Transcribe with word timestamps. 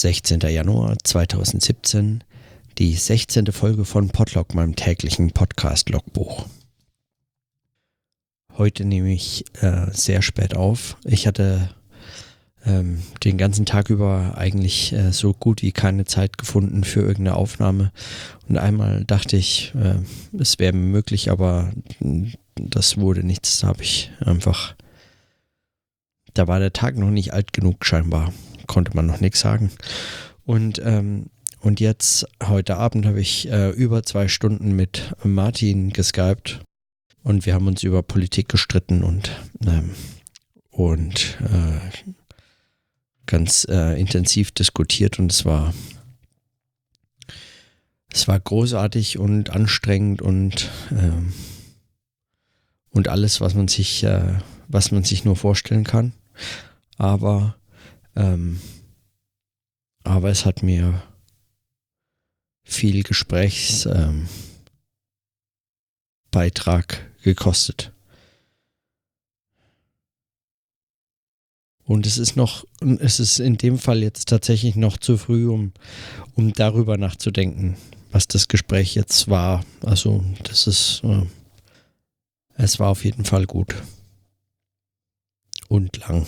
16. 0.00 0.40
Januar 0.40 0.98
2017, 1.02 2.22
die 2.76 2.94
16. 2.94 3.46
Folge 3.46 3.86
von 3.86 4.10
Podlog, 4.10 4.54
meinem 4.54 4.76
täglichen 4.76 5.30
Podcast-Logbuch. 5.30 6.44
Heute 8.58 8.84
nehme 8.84 9.14
ich 9.14 9.46
äh, 9.62 9.86
sehr 9.92 10.20
spät 10.20 10.54
auf. 10.54 10.98
Ich 11.04 11.26
hatte 11.26 11.70
ähm, 12.66 13.02
den 13.24 13.38
ganzen 13.38 13.64
Tag 13.64 13.88
über 13.88 14.34
eigentlich 14.36 14.92
äh, 14.92 15.12
so 15.12 15.32
gut 15.32 15.62
wie 15.62 15.72
keine 15.72 16.04
Zeit 16.04 16.36
gefunden 16.36 16.84
für 16.84 17.00
irgendeine 17.00 17.36
Aufnahme. 17.36 17.90
Und 18.48 18.58
einmal 18.58 19.04
dachte 19.06 19.38
ich, 19.38 19.72
äh, 19.74 19.96
es 20.38 20.58
wäre 20.58 20.74
möglich, 20.74 21.30
aber 21.30 21.72
das 22.54 22.98
wurde 22.98 23.24
nichts. 23.24 23.60
Da 23.60 23.68
habe 23.68 23.82
ich 23.82 24.12
einfach, 24.20 24.74
da 26.34 26.46
war 26.48 26.58
der 26.58 26.74
Tag 26.74 26.98
noch 26.98 27.10
nicht 27.10 27.32
alt 27.32 27.54
genug 27.54 27.86
scheinbar 27.86 28.34
konnte 28.66 28.94
man 28.94 29.06
noch 29.06 29.20
nichts 29.20 29.40
sagen. 29.40 29.70
Und, 30.44 30.80
ähm, 30.84 31.26
und 31.60 31.80
jetzt, 31.80 32.26
heute 32.42 32.76
Abend, 32.76 33.06
habe 33.06 33.20
ich 33.20 33.50
äh, 33.50 33.70
über 33.70 34.02
zwei 34.02 34.28
Stunden 34.28 34.76
mit 34.76 35.14
Martin 35.24 35.90
geskypt 35.90 36.60
und 37.22 37.44
wir 37.44 37.54
haben 37.54 37.66
uns 37.66 37.82
über 37.82 38.02
Politik 38.02 38.48
gestritten 38.48 39.02
und, 39.02 39.30
ähm, 39.66 39.90
und 40.70 41.38
äh, 41.40 42.14
ganz 43.26 43.66
äh, 43.68 43.98
intensiv 44.00 44.52
diskutiert 44.52 45.18
und 45.18 45.32
es 45.32 45.44
war 45.44 45.74
es 48.12 48.28
war 48.28 48.40
großartig 48.40 49.18
und 49.18 49.50
anstrengend 49.50 50.22
und 50.22 50.70
ähm, 50.90 51.32
und 52.90 53.08
alles, 53.08 53.40
was 53.42 53.54
man 53.54 53.68
sich 53.68 54.04
äh, 54.04 54.38
was 54.68 54.90
man 54.90 55.04
sich 55.04 55.24
nur 55.24 55.36
vorstellen 55.36 55.84
kann. 55.84 56.12
Aber 56.96 57.56
ähm, 58.16 58.60
aber 60.02 60.30
es 60.30 60.44
hat 60.44 60.62
mir 60.62 61.02
viel 62.64 63.02
Gesprächsbeitrag 63.02 64.26
ähm, 66.32 67.22
gekostet. 67.22 67.92
Und 71.84 72.04
es 72.04 72.18
ist 72.18 72.36
noch, 72.36 72.64
es 72.98 73.20
ist 73.20 73.38
in 73.38 73.58
dem 73.58 73.78
Fall 73.78 74.02
jetzt 74.02 74.28
tatsächlich 74.28 74.74
noch 74.74 74.96
zu 74.96 75.16
früh, 75.16 75.48
um, 75.48 75.72
um 76.34 76.52
darüber 76.52 76.98
nachzudenken, 76.98 77.76
was 78.10 78.26
das 78.26 78.48
Gespräch 78.48 78.96
jetzt 78.96 79.28
war. 79.28 79.64
Also, 79.82 80.24
das 80.42 80.66
ist, 80.66 81.02
äh, 81.04 81.22
es 82.54 82.80
war 82.80 82.88
auf 82.88 83.04
jeden 83.04 83.24
Fall 83.24 83.46
gut. 83.46 83.76
Und 85.68 85.96
lang. 85.98 86.26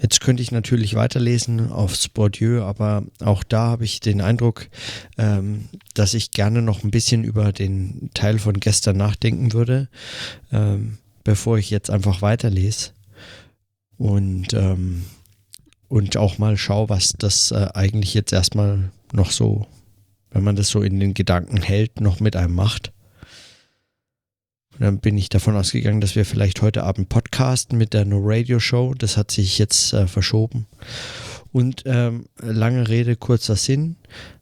Jetzt 0.00 0.20
könnte 0.20 0.42
ich 0.42 0.52
natürlich 0.52 0.94
weiterlesen 0.94 1.70
auf 1.72 1.94
Sportieu, 1.94 2.62
aber 2.62 3.04
auch 3.20 3.42
da 3.42 3.66
habe 3.68 3.84
ich 3.84 4.00
den 4.00 4.20
Eindruck, 4.20 4.68
ähm, 5.16 5.68
dass 5.94 6.14
ich 6.14 6.32
gerne 6.32 6.60
noch 6.60 6.84
ein 6.84 6.90
bisschen 6.90 7.24
über 7.24 7.52
den 7.52 8.10
Teil 8.12 8.38
von 8.38 8.60
gestern 8.60 8.98
nachdenken 8.98 9.52
würde, 9.52 9.88
ähm, 10.52 10.98
bevor 11.24 11.58
ich 11.58 11.70
jetzt 11.70 11.90
einfach 11.90 12.20
weiterlese. 12.20 12.90
Und, 13.96 14.52
ähm, 14.52 15.04
und 15.88 16.16
auch 16.16 16.36
mal 16.36 16.58
schaue, 16.58 16.90
was 16.90 17.14
das 17.18 17.50
äh, 17.52 17.68
eigentlich 17.72 18.12
jetzt 18.12 18.32
erstmal 18.32 18.90
noch 19.12 19.30
so, 19.30 19.66
wenn 20.30 20.44
man 20.44 20.56
das 20.56 20.68
so 20.68 20.82
in 20.82 21.00
den 21.00 21.14
Gedanken 21.14 21.62
hält, 21.62 22.00
noch 22.00 22.20
mit 22.20 22.36
einem 22.36 22.54
macht. 22.54 22.92
Und 24.78 24.84
dann 24.84 24.98
bin 24.98 25.16
ich 25.16 25.30
davon 25.30 25.56
ausgegangen, 25.56 26.02
dass 26.02 26.16
wir 26.16 26.26
vielleicht 26.26 26.60
heute 26.60 26.84
Abend 26.84 27.08
podcasten 27.08 27.78
mit 27.78 27.94
der 27.94 28.04
No 28.04 28.20
Radio 28.22 28.60
Show. 28.60 28.92
Das 28.92 29.16
hat 29.16 29.30
sich 29.30 29.58
jetzt 29.58 29.94
äh, 29.94 30.06
verschoben. 30.06 30.66
Und 31.50 31.84
ähm, 31.86 32.26
lange 32.42 32.86
Rede, 32.86 33.16
kurzer 33.16 33.56
Sinn, 33.56 33.96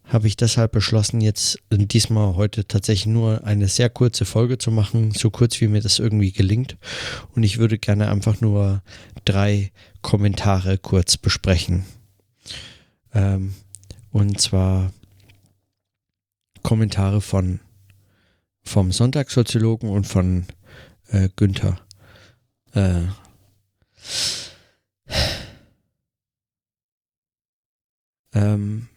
habe 0.09 0.27
ich 0.27 0.37
deshalb 0.37 0.73
beschlossen, 0.73 1.21
jetzt 1.21 1.59
diesmal 1.71 2.35
heute 2.35 2.67
tatsächlich 2.67 3.07
nur 3.07 3.45
eine 3.45 3.69
sehr 3.69 3.89
kurze 3.89 4.25
Folge 4.25 4.59
zu 4.59 4.73
machen, 4.73 5.13
so 5.13 5.31
kurz 5.31 5.61
wie 5.61 5.69
mir 5.69 5.81
das 5.81 6.01
irgendwie 6.01 6.33
gelingt. 6.33 6.77
Und 7.37 7.45
ich 7.45 7.59
würde 7.59 7.79
gerne 7.79 8.11
einfach 8.11 8.41
nur 8.41 8.83
drei 9.25 9.71
Kommentare 10.03 10.79
kurz 10.79 11.17
besprechen. 11.17 11.85
Ähm, 13.15 13.55
und 14.11 14.41
zwar 14.41 14.93
Kommentare 16.63 17.21
von 17.21 17.61
vom 18.65 18.93
Sonntagssoziologen 18.93 19.89
und 19.89 20.07
von 20.07 20.47
äh, 21.09 21.29
Günther. 21.37 21.79
Äh, 22.75 23.03
ähm, 28.35 28.89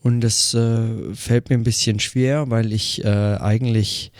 und 0.00 0.20
das 0.20 0.54
äh, 0.54 1.14
fällt 1.14 1.50
mir 1.50 1.56
ein 1.56 1.64
bisschen 1.64 2.00
schwer, 2.00 2.50
weil 2.50 2.72
ich 2.72 3.04
äh, 3.04 3.36
eigentlich 3.36 4.10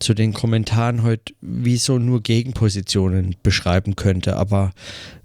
zu 0.00 0.14
den 0.14 0.32
Kommentaren 0.32 1.02
heute 1.02 1.34
wie 1.40 1.76
so 1.76 1.98
nur 1.98 2.22
Gegenpositionen 2.22 3.36
beschreiben 3.42 3.96
könnte, 3.96 4.36
aber 4.36 4.72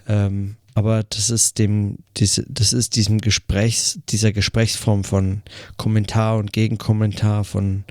ähm, 0.07 0.57
aber 0.75 1.03
das 1.03 1.30
ist 1.30 1.58
dem, 1.58 2.00
diese, 2.18 2.46
das 2.50 2.74
ist 2.74 2.97
diesem 2.97 3.19
Gesprächs, 3.19 3.97
dieser 4.09 4.34
Gesprächsform 4.34 5.06
von 5.06 5.41
Kommentar 5.78 6.38
und 6.38 6.52
Gegenkommentar, 6.52 7.46
von 7.46 7.86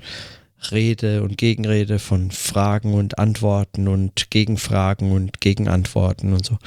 Rede 0.71 1.23
und 1.23 1.35
Gegenrede, 1.37 1.97
von 1.97 2.29
Fragen 2.29 2.93
und 2.93 3.17
Antworten 3.17 3.87
und 3.87 4.29
Gegenfragen 4.29 5.11
und 5.11 5.41
Gegenantworten 5.41 6.31
und 6.31 6.45
so 6.45 6.59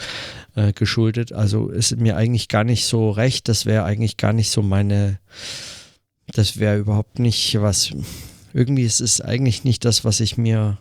äh, 0.57 0.73
geschuldet. 0.73 1.33
Also 1.33 1.69
ist 1.69 1.97
mir 1.97 2.17
eigentlich 2.17 2.49
gar 2.49 2.65
nicht 2.65 2.85
so 2.85 3.11
recht. 3.11 3.49
Das 3.49 3.65
wäre 3.65 3.85
eigentlich 3.85 4.17
gar 4.17 4.33
nicht 4.33 4.51
so 4.51 4.61
meine, 4.61 5.21
das 6.33 6.59
wäre 6.59 6.79
überhaupt 6.79 7.21
nicht 7.21 7.61
was, 7.61 7.93
irgendwie 8.53 8.85
ist 8.85 9.01
es 9.01 9.21
eigentlich 9.21 9.63
nicht 9.63 9.85
das, 9.85 10.05
was 10.05 10.19
ich 10.19 10.37
mir, 10.37 10.79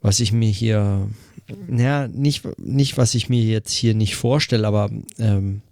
was 0.00 0.18
ich 0.18 0.32
mir 0.32 0.50
hier, 0.50 1.08
naja, 1.66 2.08
nicht, 2.08 2.46
nicht, 2.58 2.96
was 2.96 3.14
ich 3.14 3.28
mir 3.28 3.42
jetzt 3.42 3.72
hier 3.72 3.94
nicht 3.94 4.16
vorstelle, 4.16 4.66
aber 4.66 4.90
ähm, 5.18 5.62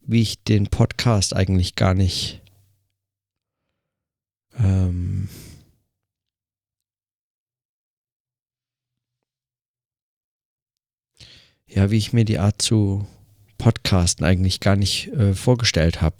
wie 0.00 0.22
ich 0.22 0.42
den 0.42 0.66
Podcast 0.66 1.34
eigentlich 1.34 1.76
gar 1.76 1.94
nicht 1.94 2.42
ähm, 4.58 5.28
ja, 11.66 11.90
wie 11.90 11.96
ich 11.96 12.12
mir 12.12 12.24
die 12.24 12.38
Art 12.38 12.62
zu 12.62 13.06
podcasten 13.58 14.24
eigentlich 14.24 14.60
gar 14.60 14.76
nicht 14.76 15.08
äh, 15.08 15.34
vorgestellt 15.34 16.02
habe. 16.02 16.16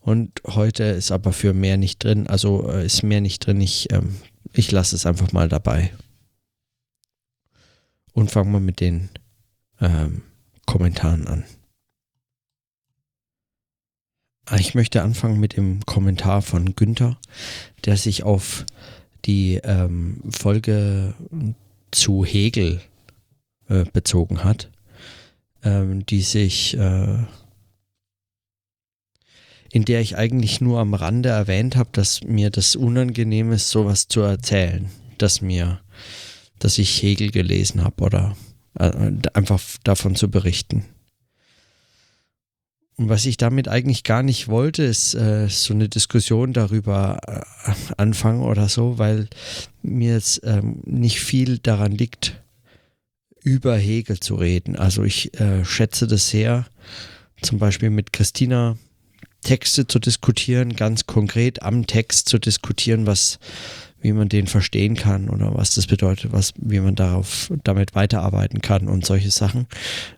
Und 0.00 0.40
heute 0.46 0.84
ist 0.84 1.12
aber 1.12 1.32
für 1.32 1.52
mehr 1.52 1.76
nicht 1.76 2.02
drin, 2.02 2.26
also 2.28 2.70
äh, 2.70 2.86
ist 2.86 3.02
mehr 3.02 3.20
nicht 3.20 3.46
drin. 3.46 3.60
Ich, 3.60 3.92
ähm, 3.92 4.16
ich 4.52 4.70
lasse 4.70 4.96
es 4.96 5.06
einfach 5.06 5.32
mal 5.32 5.48
dabei. 5.48 5.92
Und 8.18 8.32
fangen 8.32 8.50
wir 8.50 8.58
mit 8.58 8.80
den 8.80 9.10
ähm, 9.80 10.22
Kommentaren 10.66 11.28
an. 11.28 11.44
Ich 14.58 14.74
möchte 14.74 15.02
anfangen 15.02 15.38
mit 15.38 15.56
dem 15.56 15.86
Kommentar 15.86 16.42
von 16.42 16.74
Günther, 16.74 17.16
der 17.84 17.96
sich 17.96 18.24
auf 18.24 18.66
die 19.24 19.60
ähm, 19.62 20.20
Folge 20.36 21.14
zu 21.92 22.24
Hegel 22.24 22.80
äh, 23.68 23.84
bezogen 23.84 24.42
hat, 24.42 24.68
ähm, 25.62 26.04
die 26.04 26.22
sich, 26.22 26.76
äh, 26.76 27.18
in 29.70 29.84
der 29.84 30.00
ich 30.00 30.16
eigentlich 30.16 30.60
nur 30.60 30.80
am 30.80 30.94
Rande 30.94 31.28
erwähnt 31.28 31.76
habe, 31.76 31.90
dass 31.92 32.24
mir 32.24 32.50
das 32.50 32.74
unangenehm 32.74 33.52
ist, 33.52 33.70
sowas 33.70 34.08
zu 34.08 34.22
erzählen, 34.22 34.90
dass 35.18 35.40
mir, 35.40 35.80
dass 36.58 36.78
ich 36.78 37.02
Hegel 37.02 37.30
gelesen 37.30 37.84
habe 37.84 38.02
oder 38.02 38.36
äh, 38.78 39.12
einfach 39.34 39.60
davon 39.84 40.14
zu 40.14 40.30
berichten. 40.30 40.84
Und 42.96 43.08
was 43.08 43.26
ich 43.26 43.36
damit 43.36 43.68
eigentlich 43.68 44.02
gar 44.02 44.24
nicht 44.24 44.48
wollte, 44.48 44.82
ist 44.82 45.14
äh, 45.14 45.48
so 45.48 45.72
eine 45.72 45.88
Diskussion 45.88 46.52
darüber 46.52 47.18
äh, 47.26 47.72
anfangen 47.96 48.42
oder 48.42 48.68
so, 48.68 48.98
weil 48.98 49.28
mir 49.82 50.14
jetzt 50.14 50.40
ähm, 50.42 50.82
nicht 50.84 51.20
viel 51.20 51.58
daran 51.58 51.92
liegt, 51.92 52.42
über 53.44 53.76
Hegel 53.76 54.18
zu 54.18 54.34
reden. 54.34 54.74
Also 54.76 55.04
ich 55.04 55.38
äh, 55.40 55.64
schätze 55.64 56.08
das 56.08 56.28
sehr, 56.28 56.66
zum 57.40 57.58
Beispiel 57.58 57.90
mit 57.90 58.12
Christina 58.12 58.76
Texte 59.42 59.86
zu 59.86 60.00
diskutieren, 60.00 60.74
ganz 60.74 61.06
konkret 61.06 61.62
am 61.62 61.86
Text 61.86 62.28
zu 62.28 62.38
diskutieren, 62.38 63.06
was, 63.06 63.38
wie 64.00 64.12
man 64.12 64.28
den 64.28 64.46
verstehen 64.46 64.94
kann 64.94 65.28
oder 65.28 65.54
was 65.54 65.74
das 65.74 65.86
bedeutet, 65.86 66.32
was, 66.32 66.52
wie 66.56 66.80
man 66.80 66.94
darauf, 66.94 67.52
damit 67.64 67.94
weiterarbeiten 67.94 68.60
kann 68.60 68.88
und 68.88 69.04
solche 69.04 69.30
Sachen. 69.30 69.66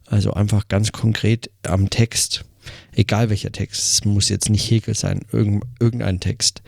Also 0.06 0.32
einfach 0.32 0.68
ganz 0.68 0.92
konkret 0.92 1.50
am 1.62 1.90
Text 1.90 2.44
egal 2.92 3.30
welcher 3.30 3.52
Text, 3.52 3.92
es 3.92 4.04
muss 4.04 4.28
jetzt 4.28 4.48
nicht 4.48 4.70
Hegel 4.70 4.94
sein, 4.94 5.22
irgendein 5.32 6.20
Text, 6.20 6.62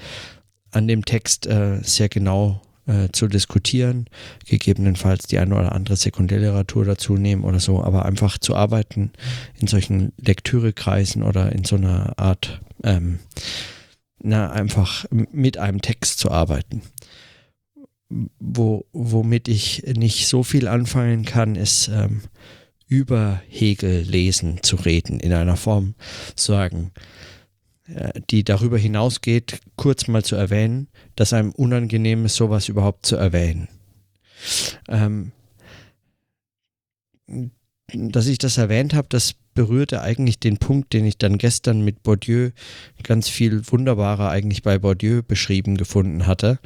an 0.71 0.89
dem 0.89 1.05
Text 1.05 1.47
äh, 1.47 1.81
sehr 1.83 2.09
genau 2.09 2.63
äh, 2.87 3.09
zu 3.13 3.29
diskutieren, 3.29 4.07
gegebenenfalls 4.47 5.27
die 5.27 5.39
eine 5.39 5.55
oder 5.55 5.73
andere 5.73 5.97
Sekundärliteratur 5.97 6.85
dazu 6.85 7.17
nehmen 7.17 7.45
oder 7.45 7.61
so, 7.61 7.83
aber 7.83 8.07
einfach 8.07 8.39
zu 8.39 8.57
arbeiten 8.57 9.13
in 9.61 9.69
solchen 9.69 10.13
Lektürekreisen 10.19 11.23
oder 11.23 11.53
in 11.53 11.65
so 11.65 11.77
einer 11.77 12.19
Art, 12.19 12.61
ähm, 12.83 13.19
na, 14.23 14.51
einfach 14.51 15.05
mit 15.11 15.59
einem 15.59 15.83
Text 15.83 16.19
zu 16.19 16.31
arbeiten. 16.31 16.83
Wo, 18.39 18.85
womit 18.93 19.49
ich 19.49 19.85
nicht 19.87 20.27
so 20.27 20.43
viel 20.43 20.69
anfangen 20.69 21.25
kann, 21.25 21.55
ist 21.55 21.89
ähm, 21.89 22.23
über 22.87 23.41
Hegel 23.49 24.03
lesen 24.03 24.63
zu 24.63 24.77
reden, 24.77 25.19
in 25.19 25.33
einer 25.33 25.57
Form 25.57 25.95
sagen, 26.37 26.93
äh, 27.87 28.21
die 28.31 28.45
darüber 28.45 28.79
hinausgeht, 28.79 29.61
kurz 29.77 30.09
mal 30.09 30.25
zu 30.25 30.37
erwähnen, 30.37 30.89
dass 31.17 31.33
einem 31.33 31.53
unangenehm 31.53 32.27
ist, 32.27 32.37
sowas 32.37 32.69
überhaupt 32.69 33.07
zu 33.07 33.17
erwähnen. 33.17 33.69
Ähm, 34.89 35.33
dass 37.95 38.27
ich 38.27 38.39
das 38.39 38.59
erwähnt 38.59 38.95
habe, 38.95 39.09
das 39.11 39.35
berührte 39.55 40.01
eigentlich 40.03 40.39
den 40.39 40.59
Punkt, 40.59 40.93
den 40.93 41.05
ich 41.05 41.19
dann 41.19 41.39
gestern 41.39 41.83
mit 41.83 42.03
Bourdieu 42.03 42.51
ganz 43.03 43.29
viel 43.29 43.67
wunderbarer 43.67 44.31
eigentlich 44.31 44.63
bei 44.63 44.79
Bourdieu 44.79 45.23
beschrieben 45.23 45.77
gefunden 45.77 46.27
hatte, 46.27 46.59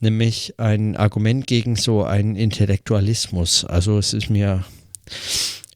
nämlich 0.00 0.54
ein 0.58 0.96
Argument 0.96 1.46
gegen 1.46 1.76
so 1.76 2.04
einen 2.04 2.36
Intellektualismus. 2.36 3.64
Also 3.64 3.98
es 3.98 4.12
ist 4.12 4.30
mir 4.30 4.64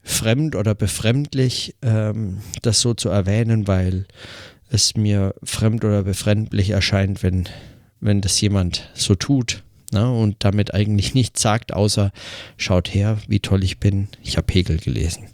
fremd 0.02 0.54
oder 0.54 0.74
befremdlich, 0.74 1.74
ähm, 1.82 2.40
das 2.62 2.80
so 2.80 2.94
zu 2.94 3.08
erwähnen, 3.08 3.66
weil 3.66 4.06
es 4.68 4.96
mir 4.96 5.34
fremd 5.42 5.84
oder 5.84 6.02
befremdlich 6.02 6.70
erscheint, 6.70 7.22
wenn, 7.22 7.48
wenn 8.00 8.20
das 8.20 8.40
jemand 8.40 8.90
so 8.94 9.14
tut 9.14 9.62
ne, 9.92 10.10
und 10.10 10.36
damit 10.40 10.74
eigentlich 10.74 11.14
nichts 11.14 11.40
sagt, 11.40 11.72
außer 11.72 12.12
schaut 12.56 12.92
her, 12.92 13.18
wie 13.28 13.40
toll 13.40 13.64
ich 13.64 13.78
bin, 13.78 14.08
ich 14.22 14.36
habe 14.36 14.52
Hegel 14.52 14.78
gelesen. 14.78 15.28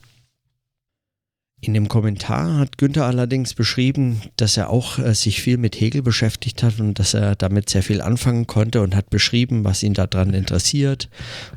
In 1.63 1.75
dem 1.75 1.89
Kommentar 1.89 2.57
hat 2.57 2.79
Günther 2.79 3.05
allerdings 3.05 3.53
beschrieben, 3.53 4.23
dass 4.37 4.57
er 4.57 4.71
auch 4.71 4.99
äh, 4.99 5.15
sich 5.15 5.43
viel 5.43 5.59
mit 5.59 5.79
Hegel 5.79 6.01
beschäftigt 6.01 6.63
hat 6.63 6.81
und 6.81 6.99
dass 6.99 7.13
er 7.13 7.37
damit 7.37 7.69
sehr 7.69 7.83
viel 7.83 8.01
anfangen 8.01 8.47
konnte 8.47 8.81
und 8.81 8.97
hat 8.97 9.11
beschrieben, 9.11 9.63
was 9.63 9.83
ihn 9.83 9.93
daran 9.93 10.33
interessiert 10.33 11.11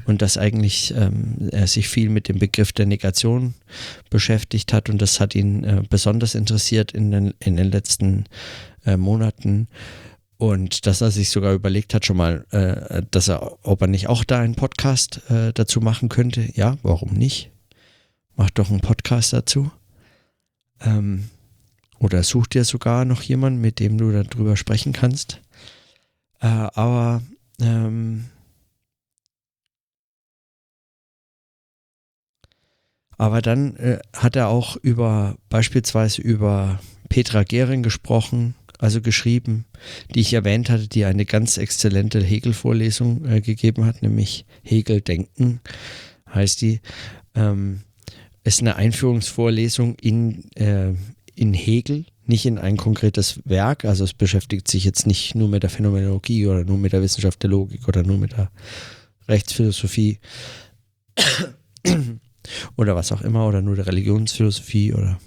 und 0.06 0.22
dass 0.22 0.38
eigentlich 0.38 0.94
ähm, 0.98 1.50
er 1.52 1.68
sich 1.68 1.88
viel 1.88 2.10
mit 2.10 2.28
dem 2.28 2.38
Begriff 2.38 2.74
der 2.74 2.86
Negation 2.86 3.54
beschäftigt 4.10 4.74
hat 4.74 4.90
und 4.90 5.02
das 5.02 5.22
hat 5.22 5.36
ihn 5.36 5.64
äh, 5.64 5.84
besonders 5.90 6.36
interessiert 6.36 6.92
in 6.92 7.12
den, 7.12 7.34
in 7.40 7.56
den 7.56 7.72
letzten 7.72 8.26
äh, 8.86 8.98
Monaten. 8.98 9.70
Und 10.38 10.86
dass 10.86 11.00
er 11.00 11.12
sich 11.12 11.30
sogar 11.30 11.54
überlegt 11.54 11.94
hat, 11.94 12.06
schon 12.06 12.18
mal, 12.18 12.46
äh, 12.52 13.04
dass 13.12 13.30
er, 13.30 13.58
ob 13.66 13.80
er 13.80 13.88
nicht 13.88 14.10
auch 14.10 14.26
da 14.26 14.40
einen 14.40 14.56
Podcast 14.56 15.22
äh, 15.30 15.54
dazu 15.54 15.80
machen 15.80 16.10
könnte. 16.10 16.50
Ja, 16.56 16.78
warum 16.84 17.14
nicht? 17.14 17.52
Macht 18.36 18.60
doch 18.60 18.70
einen 18.70 18.82
Podcast 18.82 19.32
dazu. 19.32 19.72
Ähm, 20.84 21.30
oder 22.00 22.24
such 22.24 22.48
dir 22.48 22.66
sogar 22.66 23.06
noch 23.06 23.22
jemanden, 23.22 23.62
mit 23.62 23.80
dem 23.80 23.98
du 23.98 24.12
darüber 24.12 24.58
sprechen 24.58 24.94
kannst. 24.94 25.42
Äh, 26.42 26.48
aber 26.48 27.22
ähm, 27.62 28.26
aber 33.18 33.42
dann 33.42 33.76
äh, 33.78 34.00
hat 34.14 34.36
er 34.36 34.50
auch 34.50 34.76
über 34.76 35.38
beispielsweise 35.50 36.22
über 36.22 36.80
Petra 37.08 37.44
Gehring 37.44 37.84
gesprochen, 37.84 38.56
also 38.80 39.00
geschrieben, 39.00 39.66
die 40.14 40.20
ich 40.20 40.34
erwähnt 40.34 40.70
hatte, 40.70 40.90
die 40.90 41.06
eine 41.06 41.26
ganz 41.26 41.58
exzellente 41.58 42.22
Hegel-Vorlesung 42.22 43.26
äh, 43.26 43.40
gegeben 43.40 43.86
hat, 43.86 44.02
nämlich 44.02 44.46
Hegel 44.64 45.00
Denken 45.00 45.62
heißt 46.34 46.62
die. 46.62 46.82
Ähm, 47.36 47.82
ist 48.44 48.62
eine 48.62 48.76
Einführungsvorlesung 48.76 49.96
in, 49.96 50.52
äh, 50.56 50.94
in 51.36 51.54
Hegel, 51.54 52.06
nicht 52.26 52.46
in 52.46 52.58
ein 52.58 52.78
konkretes 52.78 53.40
Werk. 53.46 53.86
Also 53.86 54.04
es 54.04 54.14
beschäftigt 54.14 54.68
sich 54.68 54.84
jetzt 54.84 55.08
nicht 55.08 55.36
nur 55.36 55.48
mit 55.48 55.64
der 55.64 55.70
Phänomenologie 55.70 56.48
oder 56.48 56.64
nur 56.64 56.78
mit 56.78 56.94
der 56.94 57.02
Wissenschaft 57.02 57.42
der 57.44 57.50
Logik 57.50 57.88
oder 57.88 58.04
nur 58.04 58.18
mit 58.18 58.34
der 58.34 58.52
Rechtsphilosophie 59.28 60.20
oder 62.78 62.96
was 62.96 63.12
auch 63.12 63.22
immer 63.22 63.48
oder 63.48 63.62
nur 63.62 63.76
der 63.76 63.88
Religionsphilosophie 63.88 64.94
oder 64.94 65.20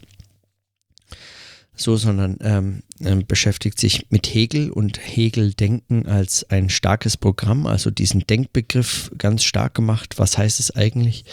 so, 1.76 1.96
sondern 1.96 2.38
ähm, 2.40 2.82
ähm, 3.00 3.26
beschäftigt 3.26 3.78
sich 3.78 4.06
mit 4.10 4.26
Hegel 4.26 4.70
und 4.70 4.98
Hegel-Denken 4.98 6.06
als 6.06 6.48
ein 6.50 6.70
starkes 6.70 7.16
Programm, 7.16 7.66
also 7.66 7.90
diesen 7.90 8.26
Denkbegriff 8.26 9.12
ganz 9.18 9.44
stark 9.44 9.74
gemacht. 9.74 10.14
Was 10.18 10.38
heißt 10.38 10.58
es 10.58 10.74
eigentlich? 10.74 11.24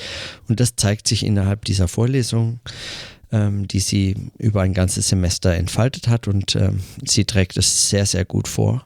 Und 0.47 0.59
das 0.59 0.75
zeigt 0.75 1.07
sich 1.07 1.25
innerhalb 1.25 1.65
dieser 1.65 1.87
Vorlesung, 1.87 2.59
ähm, 3.31 3.67
die 3.67 3.79
sie 3.79 4.15
über 4.37 4.61
ein 4.61 4.73
ganzes 4.73 5.07
Semester 5.07 5.53
entfaltet 5.53 6.07
hat 6.07 6.27
und 6.27 6.55
ähm, 6.55 6.81
sie 7.03 7.25
trägt 7.25 7.57
es 7.57 7.89
sehr, 7.89 8.05
sehr 8.05 8.25
gut 8.25 8.47
vor. 8.47 8.85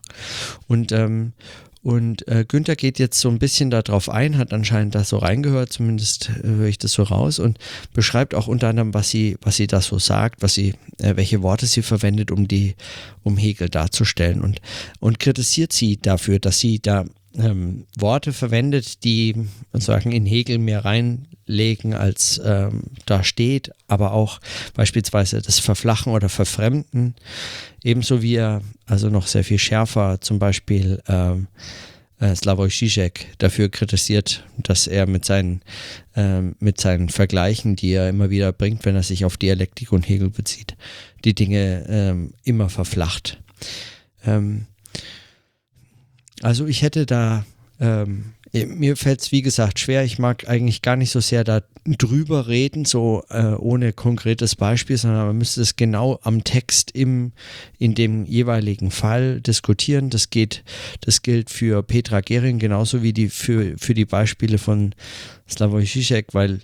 Und 0.68 0.92
ähm, 0.92 1.34
und 1.84 2.28
äh, 2.28 2.44
Günther 2.48 2.76
geht 2.76 3.00
jetzt 3.00 3.20
so 3.20 3.30
ein 3.30 3.40
bisschen 3.40 3.70
darauf 3.70 4.10
ein, 4.10 4.38
hat 4.38 4.52
anscheinend 4.52 4.96
da 4.96 5.04
so 5.04 5.18
reingehört, 5.18 5.72
zumindest 5.72 6.30
äh, 6.30 6.48
höre 6.48 6.68
ich 6.68 6.78
das 6.78 6.94
so 6.94 7.04
raus 7.04 7.40
und 7.40 7.60
beschreibt 7.94 8.36
auch 8.36 8.48
unter 8.48 8.70
anderem, 8.70 8.94
was 8.94 9.10
sie, 9.10 9.38
was 9.42 9.58
sie 9.58 9.68
da 9.68 9.82
so 9.82 10.00
sagt, 10.00 10.42
was 10.42 10.54
sie, 10.54 10.74
äh, 11.00 11.16
welche 11.16 11.42
Worte 11.44 11.66
sie 11.66 11.82
verwendet, 11.82 12.32
um 12.32 12.48
die, 12.48 12.76
um 13.24 13.38
Hegel 13.38 13.70
darzustellen 13.70 14.42
und, 14.42 14.62
und 15.00 15.20
kritisiert 15.20 15.72
sie 15.72 15.98
dafür, 15.98 16.40
dass 16.40 16.60
sie 16.60 16.80
da 16.80 17.06
ähm, 17.38 17.86
Worte 17.98 18.34
verwendet, 18.34 19.04
die 19.04 19.36
sozusagen 19.72 20.12
in 20.12 20.26
Hegel 20.26 20.58
mehr 20.58 20.84
reinlegen, 20.84 21.94
als 21.94 22.42
ähm, 22.44 22.84
da 23.06 23.24
steht, 23.24 23.72
aber 23.88 24.14
auch 24.14 24.40
beispielsweise 24.74 25.42
das 25.42 25.60
Verflachen 25.60 26.14
oder 26.14 26.30
Verfremden, 26.30 27.16
ebenso 27.84 28.22
wie 28.22 28.36
er 28.36 28.62
also 28.86 29.10
noch 29.10 29.28
sehr 29.28 29.44
viel 29.44 29.60
schärfer 29.60 30.20
zum 30.22 30.40
Beispiel 30.40 31.02
ähm, 31.08 31.48
äh, 32.20 32.36
Slavoj 32.36 32.70
Žižek 32.70 33.28
dafür 33.38 33.70
kritisiert, 33.70 34.44
dass 34.58 34.88
er 34.88 35.08
mit 35.08 35.26
seinen, 35.26 35.62
ähm, 36.16 36.56
mit 36.60 36.82
seinen 36.82 37.10
Vergleichen, 37.10 37.76
die 37.76 37.92
er 37.92 38.10
immer 38.10 38.30
wieder 38.30 38.52
bringt, 38.52 38.86
wenn 38.86 38.96
er 38.96 39.04
sich 39.04 39.26
auf 39.26 39.38
Dialektik 39.38 39.92
und 39.92 40.08
Hegel 40.08 40.30
bezieht, 40.30 40.76
die 41.24 41.36
Dinge 41.36 41.86
ähm, 41.88 42.34
immer 42.44 42.70
verflacht. 42.70 43.40
Ähm, 44.26 44.66
also 46.42 46.66
ich 46.66 46.82
hätte 46.82 47.06
da, 47.06 47.46
ähm, 47.80 48.34
mir 48.54 48.96
fällt 48.96 49.22
es 49.22 49.32
wie 49.32 49.42
gesagt 49.42 49.80
schwer, 49.80 50.04
ich 50.04 50.20
mag 50.20 50.48
eigentlich 50.50 50.82
gar 50.82 50.96
nicht 50.96 51.12
so 51.12 51.20
sehr 51.20 51.44
da 51.44 51.62
drüber 51.86 52.48
reden, 52.48 52.86
so 52.86 53.24
äh, 53.30 53.54
ohne 53.54 53.94
konkretes 53.94 54.56
Beispiel, 54.56 54.98
sondern 54.98 55.28
man 55.28 55.38
müsste 55.38 55.62
es 55.62 55.76
genau 55.76 56.20
am 56.24 56.44
Text 56.44 56.92
im, 56.92 57.34
in 57.78 57.94
dem 57.94 58.26
jeweiligen 58.26 58.92
Fall 58.92 59.42
diskutieren. 59.42 60.10
Das 60.10 60.30
geht, 60.30 60.64
das 61.02 61.22
gilt 61.22 61.50
für 61.50 61.84
Petra 61.84 62.22
Gering 62.22 62.60
genauso 62.60 63.04
wie 63.04 63.14
die 63.14 63.30
für, 63.30 63.78
für 63.78 63.94
die 63.94 64.06
Beispiele 64.06 64.58
von 64.58 64.96
Slavoj 65.50 65.84
Žižek, 65.84 66.34
weil 66.34 66.60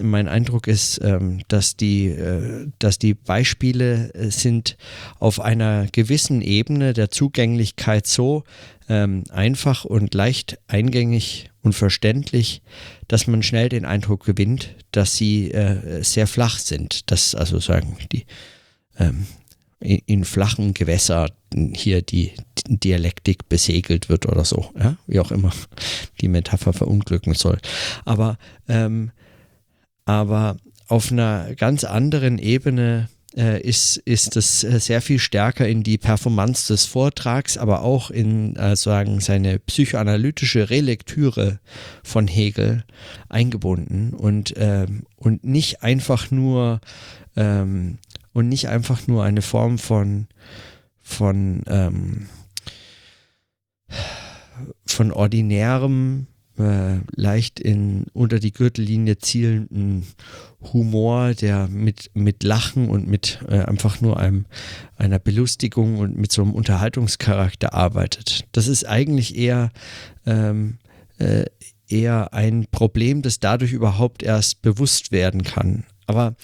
mein 0.00 0.28
Eindruck 0.28 0.66
ist, 0.66 1.00
ähm, 1.02 1.42
dass, 1.48 1.76
die, 1.76 2.06
äh, 2.08 2.68
dass 2.78 2.98
die 2.98 3.14
Beispiele 3.14 4.12
äh, 4.14 4.30
sind 4.30 4.76
auf 5.18 5.40
einer 5.40 5.86
gewissen 5.92 6.42
Ebene 6.42 6.92
der 6.92 7.10
Zugänglichkeit 7.10 8.06
so 8.06 8.44
ähm, 8.88 9.24
einfach 9.30 9.84
und 9.84 10.14
leicht 10.14 10.58
eingängig 10.66 11.50
und 11.62 11.74
verständlich, 11.74 12.62
dass 13.08 13.26
man 13.26 13.42
schnell 13.42 13.68
den 13.68 13.84
Eindruck 13.84 14.24
gewinnt, 14.24 14.74
dass 14.92 15.16
sie 15.16 15.50
äh, 15.50 16.02
sehr 16.02 16.26
flach 16.26 16.58
sind, 16.58 17.10
dass 17.10 17.34
also 17.34 17.58
sagen 17.58 17.96
die 18.12 18.26
ähm, 18.98 19.26
in, 19.80 20.24
flachen 20.24 20.72
Gewässern 20.72 21.30
hier 21.74 22.00
die, 22.00 22.32
die 22.58 22.78
Dialektik 22.78 23.48
besegelt 23.48 24.08
wird 24.08 24.26
oder 24.26 24.44
so, 24.44 24.70
ja? 24.78 24.96
wie 25.06 25.20
auch 25.20 25.30
immer 25.30 25.52
die 26.20 26.28
Metapher 26.28 26.72
verunglücken 26.72 27.34
soll. 27.34 27.58
Aber 28.04 28.38
ähm, 28.68 29.10
aber 30.04 30.56
auf 30.88 31.10
einer 31.10 31.54
ganz 31.54 31.84
anderen 31.84 32.38
Ebene 32.38 33.08
äh, 33.36 33.60
ist, 33.60 33.96
ist 33.96 34.36
es 34.36 34.62
äh, 34.64 34.78
sehr 34.78 35.00
viel 35.00 35.18
stärker 35.18 35.66
in 35.66 35.82
die 35.82 35.98
Performance 35.98 36.72
des 36.72 36.84
Vortrags, 36.84 37.56
aber 37.56 37.82
auch 37.82 38.10
in 38.10 38.54
äh, 38.56 38.76
sagen 38.76 39.20
seine 39.20 39.58
psychoanalytische 39.58 40.70
Relektüre 40.70 41.58
von 42.02 42.28
Hegel 42.28 42.84
eingebunden. 43.28 44.14
Und, 44.14 44.54
ähm, 44.56 45.04
und 45.16 45.42
nicht 45.44 45.82
einfach 45.82 46.30
nur 46.30 46.80
ähm, 47.36 47.98
und 48.32 48.48
nicht 48.48 48.68
einfach 48.68 49.06
nur 49.06 49.24
eine 49.24 49.42
Form 49.42 49.78
von 49.78 50.26
von 51.00 51.62
ähm, 51.66 52.28
von 54.86 55.12
ordinärem 55.12 56.26
äh, 56.58 56.98
leicht 57.16 57.60
in 57.60 58.06
unter 58.12 58.38
die 58.38 58.52
Gürtellinie 58.52 59.18
zielenden 59.18 60.06
Humor, 60.72 61.34
der 61.34 61.68
mit, 61.68 62.10
mit 62.14 62.42
Lachen 62.42 62.88
und 62.88 63.08
mit 63.08 63.40
äh, 63.48 63.60
einfach 63.60 64.00
nur 64.00 64.18
einem, 64.18 64.46
einer 64.96 65.18
Belustigung 65.18 65.98
und 65.98 66.16
mit 66.16 66.32
so 66.32 66.42
einem 66.42 66.52
Unterhaltungscharakter 66.52 67.74
arbeitet. 67.74 68.46
Das 68.52 68.68
ist 68.68 68.86
eigentlich 68.86 69.36
eher, 69.36 69.70
ähm, 70.26 70.78
äh, 71.18 71.44
eher 71.88 72.32
ein 72.32 72.66
Problem, 72.70 73.22
das 73.22 73.40
dadurch 73.40 73.72
überhaupt 73.72 74.22
erst 74.22 74.62
bewusst 74.62 75.12
werden 75.12 75.42
kann. 75.42 75.84
Aber 76.06 76.34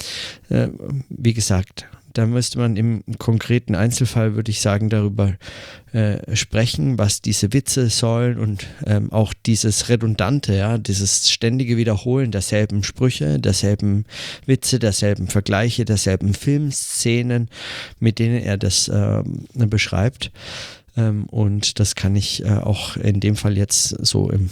äh, 0.49 0.69
wie 1.09 1.35
gesagt, 1.35 1.87
da 2.13 2.27
müsste 2.27 2.59
man 2.59 2.77
im 2.77 3.03
konkreten 3.19 3.75
Einzelfall, 3.75 4.35
würde 4.35 4.51
ich 4.51 4.61
sagen, 4.61 4.89
darüber 4.89 5.35
äh, 5.93 6.37
sprechen, 6.37 6.99
was 6.99 7.21
diese 7.21 7.53
Witze 7.53 7.89
sollen 7.89 8.39
und 8.39 8.67
ähm, 8.87 9.13
auch 9.13 9.35
dieses 9.47 9.89
Redundante, 9.89 10.55
ja, 10.55 10.79
dieses 10.79 11.31
ständige 11.31 11.77
Wiederholen 11.77 12.31
derselben 12.31 12.83
Sprüche, 12.83 13.39
derselben 13.39 14.05
Witze, 14.47 14.79
derselben 14.79 15.29
Vergleiche, 15.29 15.85
derselben 15.85 16.35
Filmszenen, 16.35 17.49
mit 17.99 18.19
denen 18.19 18.43
er 18.43 18.57
das 18.57 18.89
äh, 18.89 19.23
beschreibt. 19.55 20.33
Ähm, 20.97 21.25
und 21.27 21.79
das 21.79 21.95
kann 21.95 22.17
ich 22.17 22.45
äh, 22.45 22.49
auch 22.51 22.97
in 22.97 23.21
dem 23.21 23.37
Fall 23.37 23.57
jetzt 23.57 23.89
so 24.05 24.31
im 24.31 24.51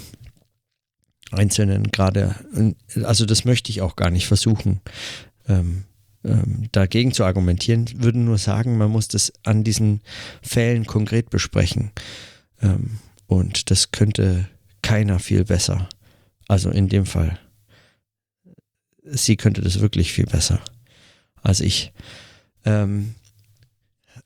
Einzelnen 1.30 1.92
gerade, 1.92 2.34
also 3.04 3.26
das 3.26 3.44
möchte 3.44 3.70
ich 3.70 3.82
auch 3.82 3.96
gar 3.96 4.10
nicht 4.10 4.26
versuchen. 4.26 4.80
Ähm, 5.46 5.84
ähm, 6.28 6.68
dagegen 6.72 7.12
zu 7.12 7.24
argumentieren, 7.24 7.86
würden 7.96 8.24
nur 8.24 8.38
sagen, 8.38 8.78
man 8.78 8.90
muss 8.90 9.08
das 9.08 9.32
an 9.44 9.64
diesen 9.64 10.00
Fällen 10.42 10.86
konkret 10.86 11.30
besprechen. 11.30 11.90
Ähm, 12.62 12.98
und 13.26 13.70
das 13.70 13.90
könnte 13.90 14.48
keiner 14.82 15.18
viel 15.18 15.44
besser. 15.44 15.88
Also 16.46 16.70
in 16.70 16.88
dem 16.88 17.06
Fall. 17.06 17.38
Sie 19.04 19.36
könnte 19.36 19.62
das 19.62 19.80
wirklich 19.80 20.12
viel 20.12 20.26
besser 20.26 20.60
als 21.42 21.60
ich. 21.60 21.92
Ähm, 22.64 23.14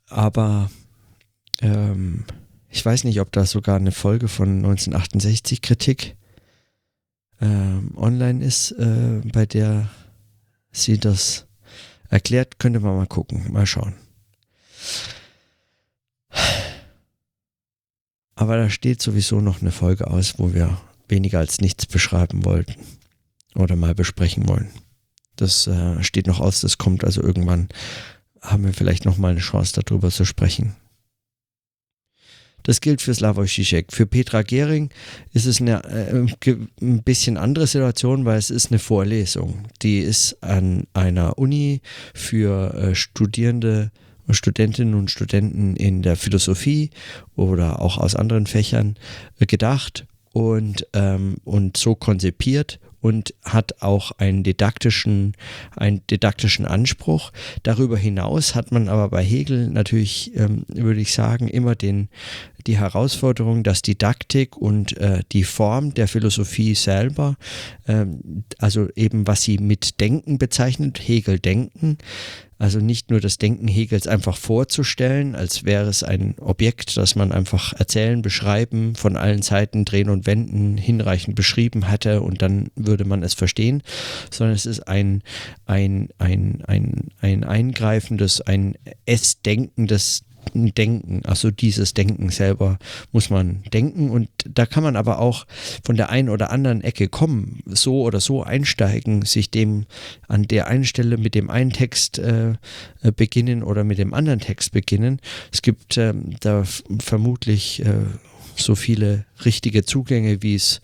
aber 0.09 0.71
ähm, 1.61 2.25
ich 2.69 2.85
weiß 2.85 3.05
nicht, 3.05 3.21
ob 3.21 3.33
da 3.33 3.45
sogar 3.45 3.77
eine 3.77 3.93
Folge 3.93 4.29
von 4.29 4.57
1968 4.57 5.63
Kritik 5.63 6.17
ähm, 7.41 7.93
online 7.97 8.45
ist, 8.45 8.73
äh, 8.73 9.21
bei 9.33 9.47
der 9.47 9.91
sie 10.71 10.99
das 10.99 11.47
Erklärt 12.13 12.59
könnte 12.59 12.79
man 12.79 12.95
mal 12.95 13.07
gucken, 13.07 13.51
mal 13.51 13.65
schauen. 13.65 13.95
Aber 18.35 18.59
da 18.59 18.69
steht 18.69 19.01
sowieso 19.01 19.41
noch 19.41 19.63
eine 19.63 19.71
Folge 19.71 20.09
aus, 20.09 20.39
wo 20.39 20.53
wir 20.53 20.79
weniger 21.09 21.39
als 21.39 21.63
nichts 21.63 21.87
beschreiben 21.87 22.45
wollten 22.45 22.75
oder 23.55 23.77
mal 23.77 23.95
besprechen 23.95 24.47
wollen. 24.47 24.71
Das 25.37 25.67
äh, 25.67 26.03
steht 26.03 26.27
noch 26.27 26.41
aus, 26.41 26.61
das 26.61 26.77
kommt 26.77 27.03
also 27.03 27.23
irgendwann, 27.23 27.71
haben 28.43 28.67
wir 28.67 28.75
vielleicht 28.75 29.07
noch 29.07 29.17
mal 29.17 29.31
eine 29.31 29.41
Chance 29.41 29.81
darüber 29.83 30.11
zu 30.11 30.27
sprechen. 30.27 30.77
Das 32.63 32.81
gilt 32.81 33.03
für 33.03 33.15
Slavoj 33.15 33.47
Žižek. 33.47 33.93
Für 33.93 34.07
Petra 34.07 34.43
Gehring 34.43 34.91
ist 35.33 35.47
es 35.47 35.61
eine 35.61 35.85
äh, 35.85 36.27
ein 36.81 37.03
bisschen 37.03 37.37
andere 37.37 37.67
Situation, 37.67 38.25
weil 38.25 38.39
es 38.39 38.51
ist 38.51 38.71
eine 38.71 38.79
Vorlesung. 38.79 39.65
Die 39.83 39.99
ist 39.99 40.43
an 40.43 40.87
einer 40.95 41.39
Uni 41.39 41.81
für 42.15 42.75
äh, 42.75 42.95
Studierende 42.95 43.91
Studentinnen 44.31 44.95
und 44.95 45.11
Studenten 45.11 45.77
in 45.77 46.03
der 46.03 46.17
Philosophie 46.17 46.91
oder 47.37 47.83
auch 47.83 47.99
aus 47.99 48.15
anderen 48.15 48.47
Fächern 48.47 48.97
äh, 49.41 49.47
gedacht 49.47 50.07
und, 50.33 50.87
ähm, 50.95 51.37
und 51.45 51.77
so 51.77 51.95
konzipiert 51.95 52.79
und 53.03 53.35
hat 53.45 53.83
auch 53.83 54.13
einen 54.13 54.45
didaktischen, 54.45 55.35
einen 55.77 56.07
didaktischen 56.07 56.65
Anspruch. 56.65 57.33
Darüber 57.65 57.99
hinaus 57.99 58.55
hat 58.55 58.71
man 58.73 58.89
aber 58.89 59.09
bei 59.11 59.23
Hegel 59.23 59.69
natürlich, 59.69 60.33
ähm, 60.37 60.65
würde 60.69 61.01
ich 61.01 61.13
sagen, 61.13 61.49
immer 61.49 61.75
den, 61.75 62.09
die 62.67 62.79
Herausforderung, 62.79 63.65
dass 63.65 63.83
Didaktik 63.83 64.57
und 64.57 64.97
äh, 64.99 65.23
die 65.33 65.43
Form 65.43 65.95
der 65.95 66.07
Philosophie 66.07 66.77
selber, 66.77 67.37
ähm, 67.89 68.45
also 68.59 68.89
eben 68.95 69.27
was 69.27 69.43
sie 69.43 69.59
mit 69.59 70.01
Denken 70.01 70.39
bezeichnet, 70.39 71.01
Hegel 71.01 71.41
Denken, 71.41 71.99
also 72.63 72.79
nicht 72.79 73.11
nur 73.11 73.21
das 73.21 73.39
Denken 73.39 73.67
Hegels 73.67 74.07
einfach 74.07 74.37
vorzustellen, 74.37 75.35
als 75.35 75.65
wäre 75.65 75.89
es 75.89 76.05
ein 76.05 76.37
Objekt, 76.39 76.97
das 76.97 77.17
man 77.17 77.33
einfach 77.33 77.73
erzählen, 77.73 78.23
beschreiben, 78.23 78.95
von 78.95 79.17
allen 79.17 79.43
Seiten 79.43 79.85
drehen 79.85 80.09
und 80.09 80.27
wenden, 80.27 80.77
hinreichend 80.77 81.35
beschrieben 81.35 81.89
hatte 81.89 82.23
und 82.23 82.41
dann 82.41 82.71
würde 82.77 83.05
man 83.05 83.25
es 83.25 83.35
verstehen, 83.35 83.83
sondern 84.31 84.55
es 84.55 84.67
ist 84.67 84.87
ein, 84.87 85.25
ein, 85.67 86.11
ein, 86.19 86.63
ein, 86.69 87.09
ein 87.21 87.43
eingreifendes, 87.43 88.41
ein 88.43 88.77
Essdenkendes 89.07 90.23
Denken. 90.55 91.23
Also 91.25 91.51
dieses 91.51 91.95
Denken 91.95 92.31
selber 92.31 92.79
muss 93.13 93.31
man 93.31 93.63
denken 93.73 94.11
und 94.11 94.29
da 94.45 94.67
kann 94.67 94.83
man 94.83 94.97
aber 94.97 95.19
auch 95.19 95.47
von 95.85 95.97
der 95.97 96.11
einen 96.11 96.29
oder 96.29 96.51
anderen 96.51 96.83
Ecke 96.83 97.09
kommen, 97.09 97.63
so 97.67 98.03
oder 98.03 98.21
so 98.21 98.43
einsteigen, 98.43 99.25
sich 99.25 99.51
dem 99.51 99.87
an 100.29 100.45
der 100.45 100.67
einen 100.67 100.85
Stelle 100.85 101.17
mit 101.17 101.35
dem 101.35 101.51
einen 101.51 101.73
Text 101.73 102.19
äh, 102.19 102.55
beginnen 103.17 103.63
oder 103.63 103.85
mit 103.85 103.99
dem 103.99 104.15
anderen 104.15 104.41
Text 104.41 104.73
beginnen. 104.73 105.21
Es 105.53 105.63
gibt 105.63 105.97
äh, 105.97 106.15
da 106.41 106.65
vermutlich 106.99 107.85
äh, 107.85 107.93
so 108.57 108.75
viele 108.75 109.25
richtige 109.45 109.85
Zugänge, 109.85 110.43
wie 110.43 110.55
es 110.55 110.81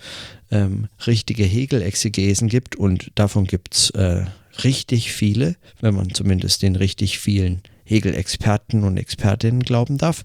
ähm, 0.51 0.89
richtige 1.07 1.45
Hegel-Exegesen 1.45 2.49
gibt 2.49 2.77
und 2.77 3.11
davon 3.15 3.47
gibt 3.47 3.75
es 3.75 3.91
äh, 3.91 4.25
richtig 4.65 5.13
viele, 5.13 5.57
wenn 5.81 5.95
man 5.95 6.13
zumindest 6.15 6.63
den 6.63 6.77
richtig 6.77 7.19
vielen 7.19 7.63
Hegel-Experten 7.89 8.85
und 8.85 8.97
Expertinnen 8.97 9.63
glauben 9.63 9.99
darf. 9.99 10.25